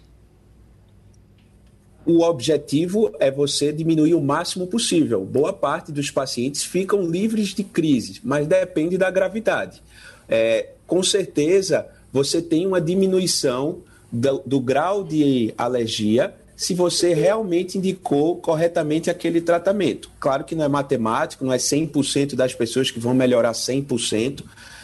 O 2.06 2.22
objetivo 2.22 3.12
é 3.20 3.32
você 3.32 3.74
diminuir 3.74 4.14
o 4.14 4.22
máximo 4.22 4.68
possível. 4.68 5.26
Boa 5.26 5.54
parte 5.54 5.92
dos 5.92 6.12
pacientes 6.12 6.64
ficam 6.64 7.02
livres 7.04 7.50
de 7.50 7.64
crises, 7.64 8.22
mas 8.24 8.46
depende 8.46 8.96
da 8.96 9.10
gravidade 9.10 9.82
é, 10.32 10.70
com 10.88 11.04
certeza 11.04 11.86
você 12.12 12.42
tem 12.42 12.66
uma 12.66 12.80
diminuição 12.80 13.80
do, 14.12 14.42
do 14.46 14.60
grau 14.60 15.04
de 15.04 15.54
alergia 15.58 16.34
se 16.56 16.74
você 16.74 17.14
realmente 17.14 17.78
indicou 17.78 18.36
corretamente 18.36 19.10
aquele 19.10 19.42
tratamento. 19.42 20.12
Claro 20.20 20.44
que 20.44 20.54
não 20.54 20.64
é 20.64 20.68
matemático, 20.68 21.44
não 21.44 21.52
é 21.52 21.58
100% 21.58 22.36
das 22.36 22.54
pessoas 22.54 22.92
que 22.92 23.00
vão 23.00 23.14
melhorar 23.14 23.52
100%, 23.52 24.44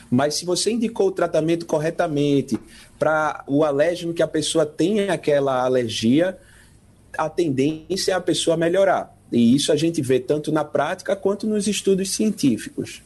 mas 0.10 0.36
se 0.36 0.46
você 0.46 0.72
indicou 0.72 1.08
o 1.08 1.12
tratamento 1.12 1.66
corretamente 1.66 2.58
para 2.98 3.44
o 3.48 3.64
alérgeno 3.64 4.14
que 4.14 4.24
a 4.24 4.28
pessoa 4.28 4.66
tem 4.66 5.10
aquela 5.10 5.64
alergia, 5.64 6.38
a 7.16 7.30
tendência 7.30 8.12
é 8.14 8.16
a 8.16 8.22
pessoa 8.22 8.58
melhorar. 8.58 9.16
E 9.32 9.56
isso 9.56 9.72
a 9.72 9.76
gente 9.76 10.02
vê 10.02 10.20
tanto 10.20 10.52
na 10.52 10.64
prática 10.64 11.16
quanto 11.16 11.46
nos 11.46 11.68
estudos 11.68 12.10
científicos. 12.10 13.04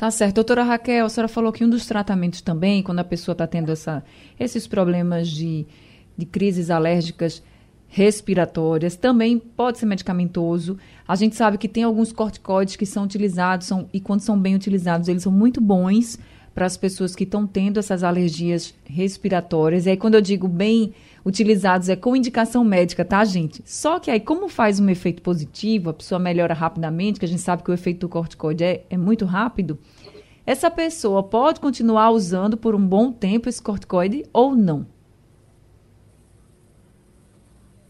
Tá 0.00 0.10
certo. 0.10 0.36
Doutora 0.36 0.62
Raquel, 0.62 1.04
a 1.04 1.08
senhora 1.10 1.28
falou 1.28 1.52
que 1.52 1.62
um 1.62 1.68
dos 1.68 1.84
tratamentos 1.84 2.40
também, 2.40 2.82
quando 2.82 3.00
a 3.00 3.04
pessoa 3.04 3.34
está 3.34 3.46
tendo 3.46 3.70
essa, 3.70 4.02
esses 4.38 4.66
problemas 4.66 5.28
de, 5.28 5.66
de 6.16 6.24
crises 6.24 6.70
alérgicas 6.70 7.42
respiratórias, 7.86 8.96
também 8.96 9.38
pode 9.38 9.78
ser 9.78 9.84
medicamentoso. 9.84 10.78
A 11.06 11.14
gente 11.16 11.36
sabe 11.36 11.58
que 11.58 11.68
tem 11.68 11.82
alguns 11.82 12.12
corticoides 12.12 12.76
que 12.76 12.86
são 12.86 13.04
utilizados, 13.04 13.66
são, 13.66 13.90
e 13.92 14.00
quando 14.00 14.20
são 14.20 14.40
bem 14.40 14.54
utilizados, 14.54 15.06
eles 15.06 15.22
são 15.22 15.30
muito 15.30 15.60
bons 15.60 16.18
para 16.54 16.64
as 16.64 16.78
pessoas 16.78 17.14
que 17.14 17.24
estão 17.24 17.46
tendo 17.46 17.78
essas 17.78 18.02
alergias 18.02 18.72
respiratórias. 18.86 19.84
E 19.84 19.90
aí, 19.90 19.98
quando 19.98 20.14
eu 20.14 20.22
digo 20.22 20.48
bem 20.48 20.94
utilizados, 21.24 21.88
é 21.88 21.96
com 21.96 22.16
indicação 22.16 22.64
médica, 22.64 23.04
tá, 23.04 23.24
gente? 23.24 23.62
Só 23.64 23.98
que 23.98 24.10
aí, 24.10 24.20
como 24.20 24.48
faz 24.48 24.80
um 24.80 24.88
efeito 24.88 25.22
positivo, 25.22 25.90
a 25.90 25.94
pessoa 25.94 26.18
melhora 26.18 26.54
rapidamente, 26.54 27.18
que 27.18 27.24
a 27.24 27.28
gente 27.28 27.42
sabe 27.42 27.62
que 27.62 27.70
o 27.70 27.74
efeito 27.74 28.00
do 28.00 28.08
corticoide 28.08 28.64
é, 28.64 28.84
é 28.88 28.96
muito 28.96 29.24
rápido, 29.24 29.78
essa 30.46 30.70
pessoa 30.70 31.22
pode 31.22 31.60
continuar 31.60 32.10
usando 32.10 32.56
por 32.56 32.74
um 32.74 32.84
bom 32.84 33.12
tempo 33.12 33.48
esse 33.48 33.62
corticoide 33.62 34.24
ou 34.32 34.54
não? 34.56 34.86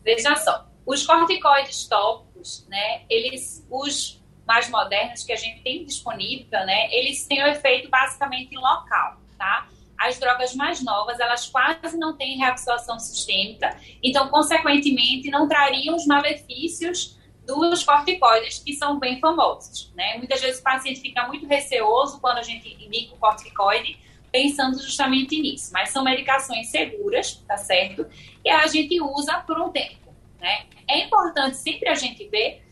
Veja 0.04 0.34
só, 0.36 0.66
os 0.84 1.06
corticoides 1.06 1.86
tópicos, 1.86 2.66
né, 2.68 3.02
eles, 3.08 3.66
os 3.70 4.20
mais 4.46 4.68
modernos 4.68 5.22
que 5.22 5.32
a 5.32 5.36
gente 5.36 5.62
tem 5.62 5.84
disponível, 5.84 6.66
né, 6.66 6.92
eles 6.92 7.24
têm 7.26 7.42
o 7.42 7.46
efeito 7.46 7.88
basicamente 7.88 8.54
local, 8.56 9.20
tá? 9.38 9.68
As 10.00 10.18
drogas 10.18 10.54
mais 10.54 10.82
novas, 10.82 11.20
elas 11.20 11.46
quase 11.46 11.98
não 11.98 12.16
têm 12.16 12.38
reabsorção 12.38 12.98
sistêmica, 12.98 13.76
então, 14.02 14.28
consequentemente, 14.28 15.30
não 15.30 15.46
trariam 15.46 15.94
os 15.94 16.06
malefícios 16.06 17.18
dos 17.46 17.82
corticoides, 17.82 18.60
que 18.60 18.72
são 18.74 18.98
bem 18.98 19.20
famosos, 19.20 19.92
né? 19.94 20.16
Muitas 20.16 20.40
vezes 20.40 20.60
o 20.60 20.62
paciente 20.62 21.00
fica 21.00 21.26
muito 21.26 21.46
receoso 21.46 22.18
quando 22.20 22.38
a 22.38 22.42
gente 22.42 22.68
indica 22.82 23.14
o 23.14 23.18
corticoide, 23.18 23.98
pensando 24.32 24.80
justamente 24.80 25.38
nisso. 25.40 25.70
Mas 25.72 25.90
são 25.90 26.02
medicações 26.02 26.68
seguras, 26.68 27.34
tá 27.46 27.56
certo? 27.56 28.06
E 28.44 28.48
a 28.48 28.66
gente 28.68 29.00
usa 29.02 29.40
por 29.40 29.60
um 29.60 29.70
tempo, 29.70 30.14
né? 30.40 30.66
É 30.88 31.04
importante 31.04 31.56
sempre 31.56 31.88
a 31.88 31.94
gente 31.94 32.26
ver 32.28 32.62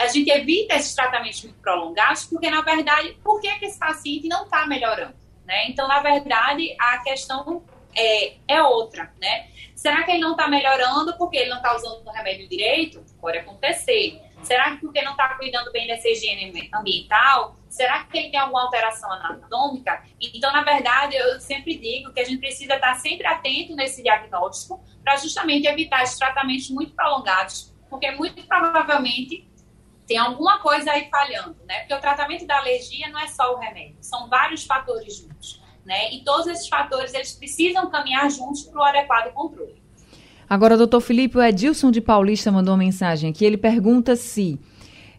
a 0.00 0.06
gente 0.06 0.30
evita 0.30 0.76
esses 0.76 0.94
tratamentos 0.94 1.44
muito 1.44 1.58
prolongados, 1.58 2.24
porque, 2.24 2.48
na 2.48 2.62
verdade, 2.62 3.18
por 3.22 3.38
que, 3.38 3.54
que 3.58 3.66
esse 3.66 3.78
paciente 3.78 4.28
não 4.28 4.44
está 4.44 4.66
melhorando? 4.66 5.19
Né? 5.50 5.66
Então, 5.66 5.88
na 5.88 5.98
verdade, 5.98 6.76
a 6.78 6.98
questão 6.98 7.64
é, 7.92 8.34
é 8.46 8.62
outra, 8.62 9.12
né? 9.20 9.48
Será 9.74 10.04
que 10.04 10.12
ele 10.12 10.20
não 10.20 10.30
está 10.30 10.46
melhorando 10.46 11.18
porque 11.18 11.38
ele 11.38 11.50
não 11.50 11.56
está 11.56 11.74
usando 11.74 12.06
o 12.06 12.10
remédio 12.12 12.48
direito? 12.48 13.04
Pode 13.20 13.38
acontecer. 13.38 14.22
Será 14.44 14.70
que 14.70 14.82
porque 14.82 15.02
não 15.02 15.10
está 15.10 15.30
cuidando 15.30 15.72
bem 15.72 15.88
dessa 15.88 16.08
higiene 16.08 16.70
ambiental? 16.72 17.56
Será 17.68 18.04
que 18.04 18.16
ele 18.16 18.30
tem 18.30 18.38
alguma 18.38 18.62
alteração 18.62 19.12
anatômica? 19.12 20.04
Então, 20.20 20.52
na 20.52 20.62
verdade, 20.62 21.16
eu 21.16 21.40
sempre 21.40 21.76
digo 21.76 22.12
que 22.12 22.20
a 22.20 22.24
gente 22.24 22.38
precisa 22.38 22.76
estar 22.76 22.94
sempre 23.00 23.26
atento 23.26 23.74
nesse 23.74 24.04
diagnóstico 24.04 24.80
para 25.02 25.16
justamente 25.16 25.66
evitar 25.66 26.04
esses 26.04 26.16
tratamentos 26.16 26.70
muito 26.70 26.94
prolongados, 26.94 27.74
porque 27.88 28.08
muito 28.12 28.40
provavelmente 28.46 29.49
tem 30.10 30.18
alguma 30.18 30.58
coisa 30.58 30.90
aí 30.90 31.08
falhando, 31.08 31.54
né? 31.68 31.78
Porque 31.82 31.94
o 31.94 32.00
tratamento 32.00 32.44
da 32.44 32.58
alergia 32.58 33.08
não 33.10 33.20
é 33.20 33.28
só 33.28 33.54
o 33.54 33.58
remédio, 33.60 33.94
são 34.00 34.28
vários 34.28 34.64
fatores 34.64 35.18
juntos, 35.18 35.62
né? 35.86 36.12
E 36.12 36.24
todos 36.24 36.48
esses 36.48 36.66
fatores, 36.66 37.14
eles 37.14 37.30
precisam 37.30 37.88
caminhar 37.88 38.28
juntos 38.28 38.64
para 38.64 38.80
o 38.80 38.82
adequado 38.82 39.32
controle. 39.32 39.80
Agora, 40.48 40.76
doutor 40.76 41.00
Felipe, 41.00 41.38
o 41.38 41.40
Edilson 41.40 41.92
de 41.92 42.00
Paulista 42.00 42.50
mandou 42.50 42.74
uma 42.74 42.78
mensagem 42.78 43.30
aqui, 43.30 43.44
ele 43.44 43.56
pergunta 43.56 44.16
se 44.16 44.58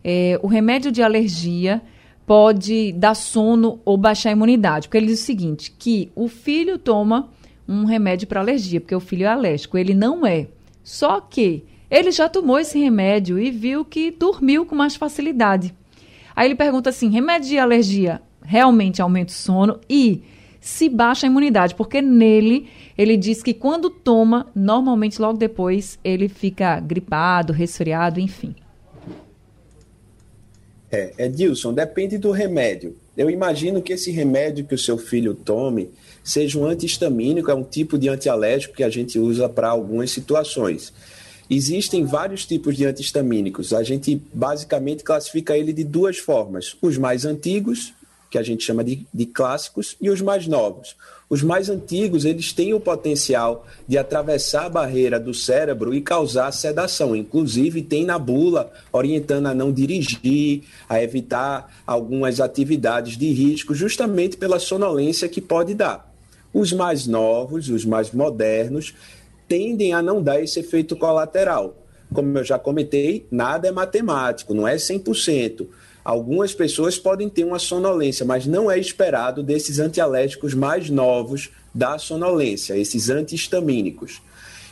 é, 0.03 0.37
o 0.43 0.47
remédio 0.47 0.91
de 0.91 1.01
alergia 1.01 1.81
pode 2.25 2.91
dar 2.91 3.15
sono 3.15 3.79
ou 3.85 3.95
baixar 3.95 4.27
a 4.27 4.33
imunidade, 4.33 4.89
porque 4.89 4.97
ele 4.97 5.07
diz 5.07 5.21
o 5.21 5.25
seguinte, 5.25 5.71
que 5.71 6.11
o 6.13 6.27
filho 6.27 6.77
toma 6.77 7.29
um 7.65 7.85
remédio 7.85 8.27
para 8.27 8.41
alergia, 8.41 8.81
porque 8.81 8.93
o 8.93 8.99
filho 8.99 9.23
é 9.23 9.29
alérgico, 9.29 9.77
ele 9.77 9.93
não 9.93 10.25
é. 10.25 10.49
Só 10.83 11.21
que 11.21 11.63
ele 11.91 12.09
já 12.09 12.29
tomou 12.29 12.57
esse 12.57 12.79
remédio 12.79 13.37
e 13.37 13.51
viu 13.51 13.83
que 13.83 14.09
dormiu 14.09 14.65
com 14.65 14.73
mais 14.73 14.95
facilidade. 14.95 15.75
Aí 16.33 16.47
ele 16.47 16.55
pergunta 16.55 16.89
assim: 16.89 17.09
remédio 17.09 17.49
de 17.49 17.57
alergia 17.57 18.21
realmente 18.41 19.01
aumenta 19.01 19.31
o 19.31 19.35
sono 19.35 19.79
e 19.89 20.23
se 20.61 20.87
baixa 20.87 21.27
a 21.27 21.29
imunidade? 21.29 21.75
Porque 21.75 22.01
nele 22.01 22.69
ele 22.97 23.17
diz 23.17 23.43
que 23.43 23.53
quando 23.53 23.89
toma, 23.89 24.47
normalmente 24.55 25.21
logo 25.21 25.37
depois 25.37 25.99
ele 26.03 26.29
fica 26.29 26.79
gripado, 26.79 27.51
resfriado, 27.51 28.19
enfim. 28.19 28.55
É, 30.89 31.13
Edilson, 31.17 31.73
depende 31.73 32.17
do 32.17 32.31
remédio. 32.31 32.95
Eu 33.15 33.29
imagino 33.29 33.81
que 33.81 33.93
esse 33.93 34.11
remédio 34.11 34.65
que 34.65 34.75
o 34.75 34.77
seu 34.77 34.97
filho 34.97 35.33
tome 35.33 35.89
seja 36.23 36.59
um 36.59 36.65
antihistamínico, 36.65 37.49
é 37.49 37.55
um 37.55 37.63
tipo 37.63 37.97
de 37.97 38.09
antialérgico 38.09 38.75
que 38.75 38.83
a 38.83 38.89
gente 38.89 39.17
usa 39.17 39.47
para 39.49 39.69
algumas 39.69 40.11
situações. 40.11 40.93
Existem 41.53 42.05
vários 42.05 42.45
tipos 42.45 42.77
de 42.77 42.85
antihistamínicos. 42.85 43.73
A 43.73 43.83
gente 43.83 44.21
basicamente 44.33 45.03
classifica 45.03 45.57
ele 45.57 45.73
de 45.73 45.83
duas 45.83 46.17
formas: 46.17 46.77
os 46.81 46.97
mais 46.97 47.25
antigos, 47.25 47.93
que 48.29 48.37
a 48.37 48.41
gente 48.41 48.63
chama 48.63 48.85
de, 48.85 49.05
de 49.13 49.25
clássicos, 49.25 49.97
e 49.99 50.09
os 50.09 50.21
mais 50.21 50.47
novos. 50.47 50.95
Os 51.29 51.43
mais 51.43 51.69
antigos, 51.69 52.23
eles 52.23 52.53
têm 52.53 52.73
o 52.73 52.79
potencial 52.79 53.67
de 53.85 53.97
atravessar 53.97 54.67
a 54.67 54.69
barreira 54.69 55.19
do 55.19 55.33
cérebro 55.33 55.93
e 55.93 55.99
causar 55.99 56.53
sedação. 56.53 57.13
Inclusive, 57.13 57.81
tem 57.81 58.05
na 58.05 58.17
bula 58.17 58.71
orientando 58.89 59.47
a 59.47 59.53
não 59.53 59.73
dirigir, 59.73 60.61
a 60.87 61.03
evitar 61.03 61.83
algumas 61.85 62.39
atividades 62.39 63.17
de 63.17 63.29
risco, 63.29 63.75
justamente 63.75 64.37
pela 64.37 64.57
sonolência 64.57 65.27
que 65.27 65.41
pode 65.41 65.73
dar. 65.73 66.09
Os 66.53 66.71
mais 66.71 67.07
novos, 67.07 67.67
os 67.67 67.83
mais 67.83 68.11
modernos, 68.11 68.93
tendem 69.51 69.91
a 69.91 70.01
não 70.01 70.23
dar 70.23 70.41
esse 70.41 70.61
efeito 70.61 70.95
colateral. 70.95 71.75
Como 72.13 72.37
eu 72.37 72.41
já 72.41 72.57
comentei, 72.57 73.27
nada 73.29 73.67
é 73.67 73.71
matemático, 73.71 74.53
não 74.53 74.65
é 74.65 74.77
100%. 74.77 75.67
Algumas 76.05 76.53
pessoas 76.53 76.97
podem 76.97 77.27
ter 77.27 77.43
uma 77.43 77.59
sonolência, 77.59 78.25
mas 78.25 78.47
não 78.47 78.71
é 78.71 78.79
esperado 78.79 79.43
desses 79.43 79.77
antialérgicos 79.77 80.53
mais 80.53 80.89
novos 80.89 81.49
da 81.75 81.97
sonolência, 81.97 82.77
esses 82.77 83.09
antihistamínicos. 83.09 84.21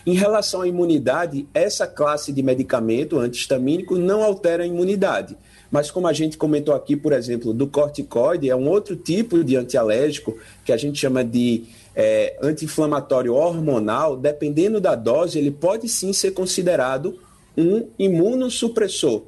Em 0.05 0.13
relação 0.13 0.61
à 0.61 0.67
imunidade, 0.67 1.45
essa 1.53 1.85
classe 1.85 2.31
de 2.31 2.41
medicamento 2.41 3.19
antihistamínico 3.19 3.97
não 3.97 4.23
altera 4.23 4.63
a 4.63 4.67
imunidade. 4.67 5.35
Mas 5.69 5.91
como 5.91 6.07
a 6.07 6.13
gente 6.13 6.37
comentou 6.37 6.73
aqui, 6.73 6.95
por 6.95 7.11
exemplo, 7.11 7.53
do 7.53 7.67
corticoide, 7.67 8.49
é 8.49 8.55
um 8.55 8.69
outro 8.69 8.95
tipo 8.95 9.43
de 9.43 9.57
antialérgico 9.57 10.37
que 10.63 10.71
a 10.71 10.77
gente 10.77 10.97
chama 10.97 11.21
de 11.21 11.65
é, 11.95 12.37
anti-inflamatório 12.41 13.33
hormonal. 13.33 14.17
Dependendo 14.17 14.79
da 14.79 14.95
dose, 14.95 15.37
ele 15.37 15.51
pode 15.51 15.87
sim 15.87 16.13
ser 16.13 16.31
considerado 16.31 17.19
um 17.57 17.87
imunossupressor. 17.97 19.23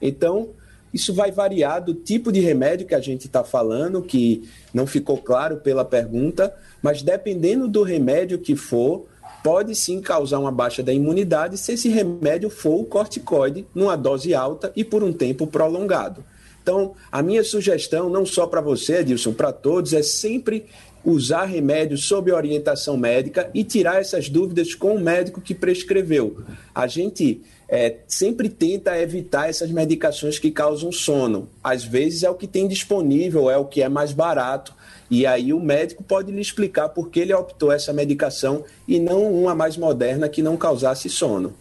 Então, 0.00 0.50
isso 0.92 1.12
vai 1.12 1.32
variar 1.32 1.84
do 1.84 1.92
tipo 1.92 2.30
de 2.30 2.40
remédio 2.40 2.86
que 2.86 2.94
a 2.94 3.00
gente 3.00 3.26
está 3.26 3.42
falando, 3.42 4.00
que 4.00 4.48
não 4.72 4.86
ficou 4.86 5.18
claro 5.18 5.56
pela 5.56 5.84
pergunta, 5.84 6.54
mas 6.80 7.02
dependendo 7.02 7.66
do 7.66 7.82
remédio 7.82 8.38
que 8.38 8.54
for, 8.54 9.06
pode 9.42 9.74
sim 9.74 10.00
causar 10.00 10.38
uma 10.38 10.52
baixa 10.52 10.82
da 10.82 10.92
imunidade 10.92 11.58
se 11.58 11.72
esse 11.72 11.88
remédio 11.88 12.48
for 12.48 12.80
o 12.80 12.84
corticoide 12.84 13.66
numa 13.74 13.96
dose 13.96 14.34
alta 14.34 14.72
e 14.76 14.84
por 14.84 15.02
um 15.02 15.12
tempo 15.12 15.46
prolongado. 15.46 16.24
Então, 16.62 16.94
a 17.12 17.22
minha 17.22 17.44
sugestão, 17.44 18.08
não 18.08 18.24
só 18.24 18.46
para 18.46 18.62
você, 18.62 19.00
Edilson, 19.00 19.34
para 19.34 19.52
todos, 19.52 19.92
é 19.92 20.02
sempre 20.02 20.64
usar 21.04 21.44
remédios 21.44 22.04
sob 22.04 22.32
orientação 22.32 22.96
médica 22.96 23.50
e 23.52 23.62
tirar 23.62 24.00
essas 24.00 24.28
dúvidas 24.28 24.74
com 24.74 24.94
o 24.94 25.00
médico 25.00 25.40
que 25.40 25.54
prescreveu. 25.54 26.38
A 26.74 26.86
gente 26.86 27.42
é, 27.68 27.98
sempre 28.06 28.48
tenta 28.48 28.98
evitar 28.98 29.48
essas 29.48 29.70
medicações 29.70 30.38
que 30.38 30.50
causam 30.50 30.90
sono. 30.90 31.48
Às 31.62 31.84
vezes 31.84 32.22
é 32.22 32.30
o 32.30 32.34
que 32.34 32.46
tem 32.46 32.68
disponível, 32.68 33.50
é 33.50 33.56
o 33.56 33.64
que 33.64 33.82
é 33.82 33.88
mais 33.88 34.12
barato. 34.12 34.74
E 35.10 35.26
aí 35.26 35.52
o 35.52 35.60
médico 35.60 36.02
pode 36.02 36.32
lhe 36.32 36.40
explicar 36.40 36.88
por 36.88 37.10
que 37.10 37.20
ele 37.20 37.34
optou 37.34 37.70
essa 37.70 37.92
medicação 37.92 38.64
e 38.88 38.98
não 38.98 39.30
uma 39.32 39.54
mais 39.54 39.76
moderna 39.76 40.28
que 40.28 40.42
não 40.42 40.56
causasse 40.56 41.08
sono. 41.08 41.52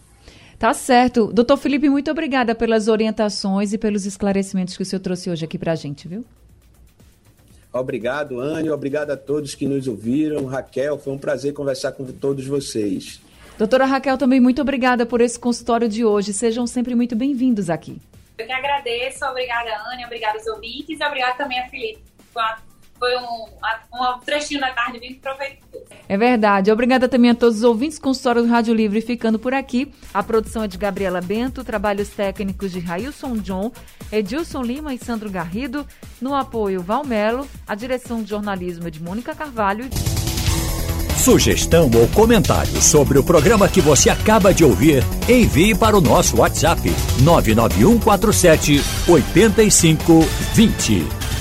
Tá 0.57 0.73
certo. 0.73 1.27
Doutor 1.33 1.57
Felipe, 1.57 1.89
muito 1.89 2.09
obrigada 2.09 2.55
pelas 2.55 2.87
orientações 2.87 3.73
e 3.73 3.77
pelos 3.77 4.05
esclarecimentos 4.05 4.77
que 4.77 4.83
o 4.83 4.85
senhor 4.85 5.01
trouxe 5.01 5.29
hoje 5.29 5.43
aqui 5.43 5.57
para 5.57 5.73
a 5.73 5.75
gente, 5.75 6.07
viu? 6.07 6.23
Obrigado, 7.73 8.39
Anne. 8.39 8.69
Obrigado 8.69 9.09
a 9.09 9.17
todos 9.17 9.55
que 9.55 9.65
nos 9.65 9.87
ouviram. 9.87 10.45
Raquel, 10.45 10.97
foi 10.99 11.11
um 11.11 11.17
prazer 11.17 11.53
conversar 11.53 11.91
com 11.93 12.05
todos 12.05 12.45
vocês. 12.45 13.19
Doutora 13.57 13.85
Raquel, 13.85 14.17
também 14.17 14.39
muito 14.39 14.61
obrigada 14.61 15.05
por 15.05 15.21
esse 15.21 15.39
consultório 15.39 15.89
de 15.89 16.05
hoje. 16.05 16.33
Sejam 16.33 16.67
sempre 16.67 16.93
muito 16.93 17.15
bem-vindos 17.15 17.69
aqui. 17.69 17.97
Eu 18.37 18.45
que 18.45 18.51
agradeço. 18.51 19.25
Obrigada, 19.25 19.69
Anne. 19.91 20.05
Obrigada 20.05 20.37
aos 20.37 20.47
ouvintes. 20.47 20.99
E 20.99 21.03
obrigada 21.03 21.33
também 21.35 21.59
a 21.59 21.67
Felipe. 21.69 22.01
Foi 23.03 23.17
um, 23.17 23.47
um 23.99 24.17
trechinho 24.19 24.61
da 24.61 24.71
tarde 24.71 24.97
bem 24.97 25.15
proveitoso. 25.15 25.83
É 26.07 26.15
verdade. 26.15 26.71
Obrigada 26.71 27.09
também 27.09 27.31
a 27.31 27.35
todos 27.35 27.57
os 27.57 27.63
ouvintes. 27.65 27.99
Consultório 27.99 28.43
do 28.43 28.47
Rádio 28.47 28.73
Livre 28.73 29.01
ficando 29.01 29.37
por 29.37 29.53
aqui. 29.53 29.91
A 30.13 30.23
produção 30.23 30.63
é 30.63 30.69
de 30.69 30.77
Gabriela 30.77 31.19
Bento, 31.19 31.65
trabalhos 31.65 32.07
técnicos 32.07 32.71
de 32.71 32.79
Railson 32.79 33.35
John, 33.39 33.73
Edilson 34.09 34.61
Lima 34.61 34.93
e 34.93 34.97
Sandro 34.97 35.29
Garrido. 35.29 35.85
No 36.21 36.33
apoio, 36.33 36.81
Valmelo. 36.81 37.45
A 37.67 37.75
direção 37.75 38.23
de 38.23 38.29
jornalismo 38.29 38.87
é 38.87 38.89
de 38.89 39.03
Mônica 39.03 39.35
Carvalho. 39.35 39.89
Sugestão 41.17 41.91
ou 41.93 42.07
comentário 42.07 42.81
sobre 42.81 43.19
o 43.19 43.23
programa 43.23 43.67
que 43.67 43.81
você 43.81 44.09
acaba 44.09 44.53
de 44.53 44.63
ouvir, 44.63 45.03
envie 45.27 45.75
para 45.75 45.97
o 45.97 46.01
nosso 46.01 46.37
WhatsApp 46.37 46.81
99147 47.21 48.81
8520. 49.09 51.32